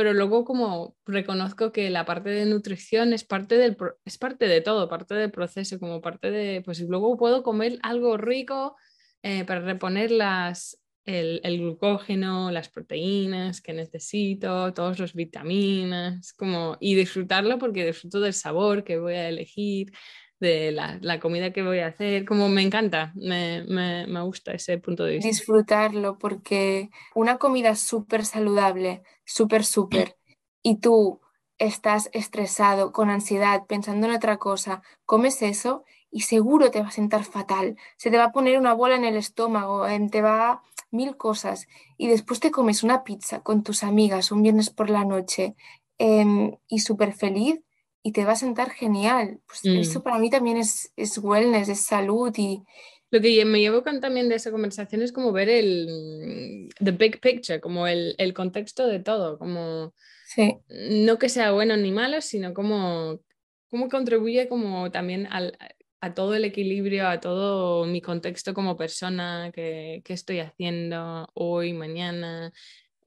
[0.00, 3.76] pero luego como reconozco que la parte de nutrición es parte, del,
[4.06, 8.16] es parte de todo, parte del proceso, como parte de, pues luego puedo comer algo
[8.16, 8.76] rico
[9.22, 16.78] eh, para reponer las, el, el, glucógeno, las proteínas que necesito, todos los vitaminas, como,
[16.80, 19.92] y disfrutarlo porque disfruto del sabor que voy a elegir,
[20.40, 25.04] de la, comida que voy a hacer, como me encanta, me, me, gusta ese punto
[25.04, 25.28] de vista.
[25.28, 30.16] Disfrutarlo, porque una comida súper saludable, súper, súper,
[30.62, 31.20] y tú
[31.58, 36.92] estás estresado, con ansiedad, pensando en otra cosa, comes eso y seguro te va a
[36.92, 41.16] sentar fatal, se te va a poner una bola en el estómago, te va mil
[41.18, 41.68] cosas,
[41.98, 45.54] y después te comes una pizza con tus amigas un viernes por la noche
[45.98, 47.60] em, y súper feliz,
[48.02, 49.40] y te va a sentar genial.
[49.46, 49.78] Pues Mm.
[49.80, 52.62] Eso para mí también es, es wellness, es salud y
[53.10, 56.92] Lo que me llevo con, también de esa conversación es como ver el mm, the
[56.92, 59.94] big picture, como el, el contexto de todo, como
[60.26, 63.20] sí, no que sea bueno ni malo, sino como
[63.68, 65.58] cómo contribuye como también al,
[66.00, 71.72] a todo el equilibrio, a todo mi contexto como persona, qué qué estoy haciendo hoy,
[71.72, 72.52] mañana,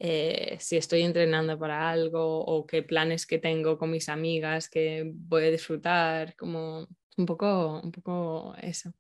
[0.05, 5.09] eh, si estoy entrenando para algo o qué planes que tengo con mis amigas que
[5.13, 8.91] voy a disfrutar, como un poco, un poco eso.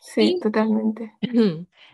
[0.00, 1.12] sí, Y totalmente.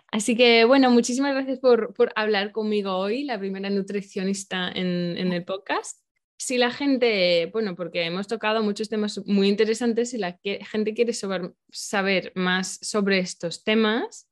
[0.08, 5.32] Así que bueno, muchísimas gracias por, por hablar conmigo hoy, la primera nutricionista en, en
[5.32, 6.02] el podcast.
[6.36, 10.92] Si la gente, bueno, porque hemos tocado muchos temas muy interesantes, si la que- gente
[10.92, 14.28] quiere saber, saber más sobre estos temas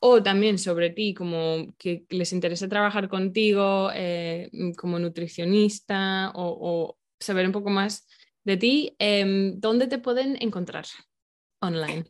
[0.00, 6.98] o también sobre ti, como que les interesa trabajar contigo eh, como nutricionista o, o
[7.18, 8.06] saber un poco más
[8.44, 10.86] de ti, em, ¿dónde te pueden encontrar
[11.60, 12.04] online?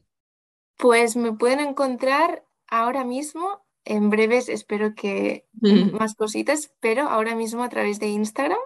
[0.76, 5.46] Pues me pueden encontrar ahora mismo, en breves espero que
[5.92, 8.60] más cositas, pero ahora mismo a través de Instagram,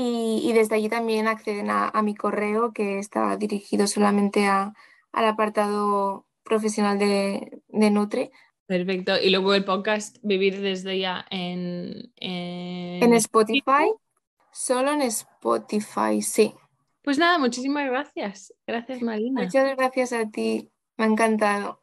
[0.01, 4.73] Y, y desde allí también acceden a, a mi correo que está dirigido solamente a-
[5.13, 8.31] al apartado profesional de, de Nutri.
[8.67, 9.19] Perfecto.
[9.21, 13.03] Y luego el podcast Vivir desde ya en, en...
[13.03, 13.91] En Spotify,
[14.53, 16.55] solo en Spotify, sí.
[17.03, 18.55] Pues nada, muchísimas gracias.
[18.69, 19.43] Gracias, Marina.
[19.43, 21.83] Muchas gracias a ti, me ha encantado.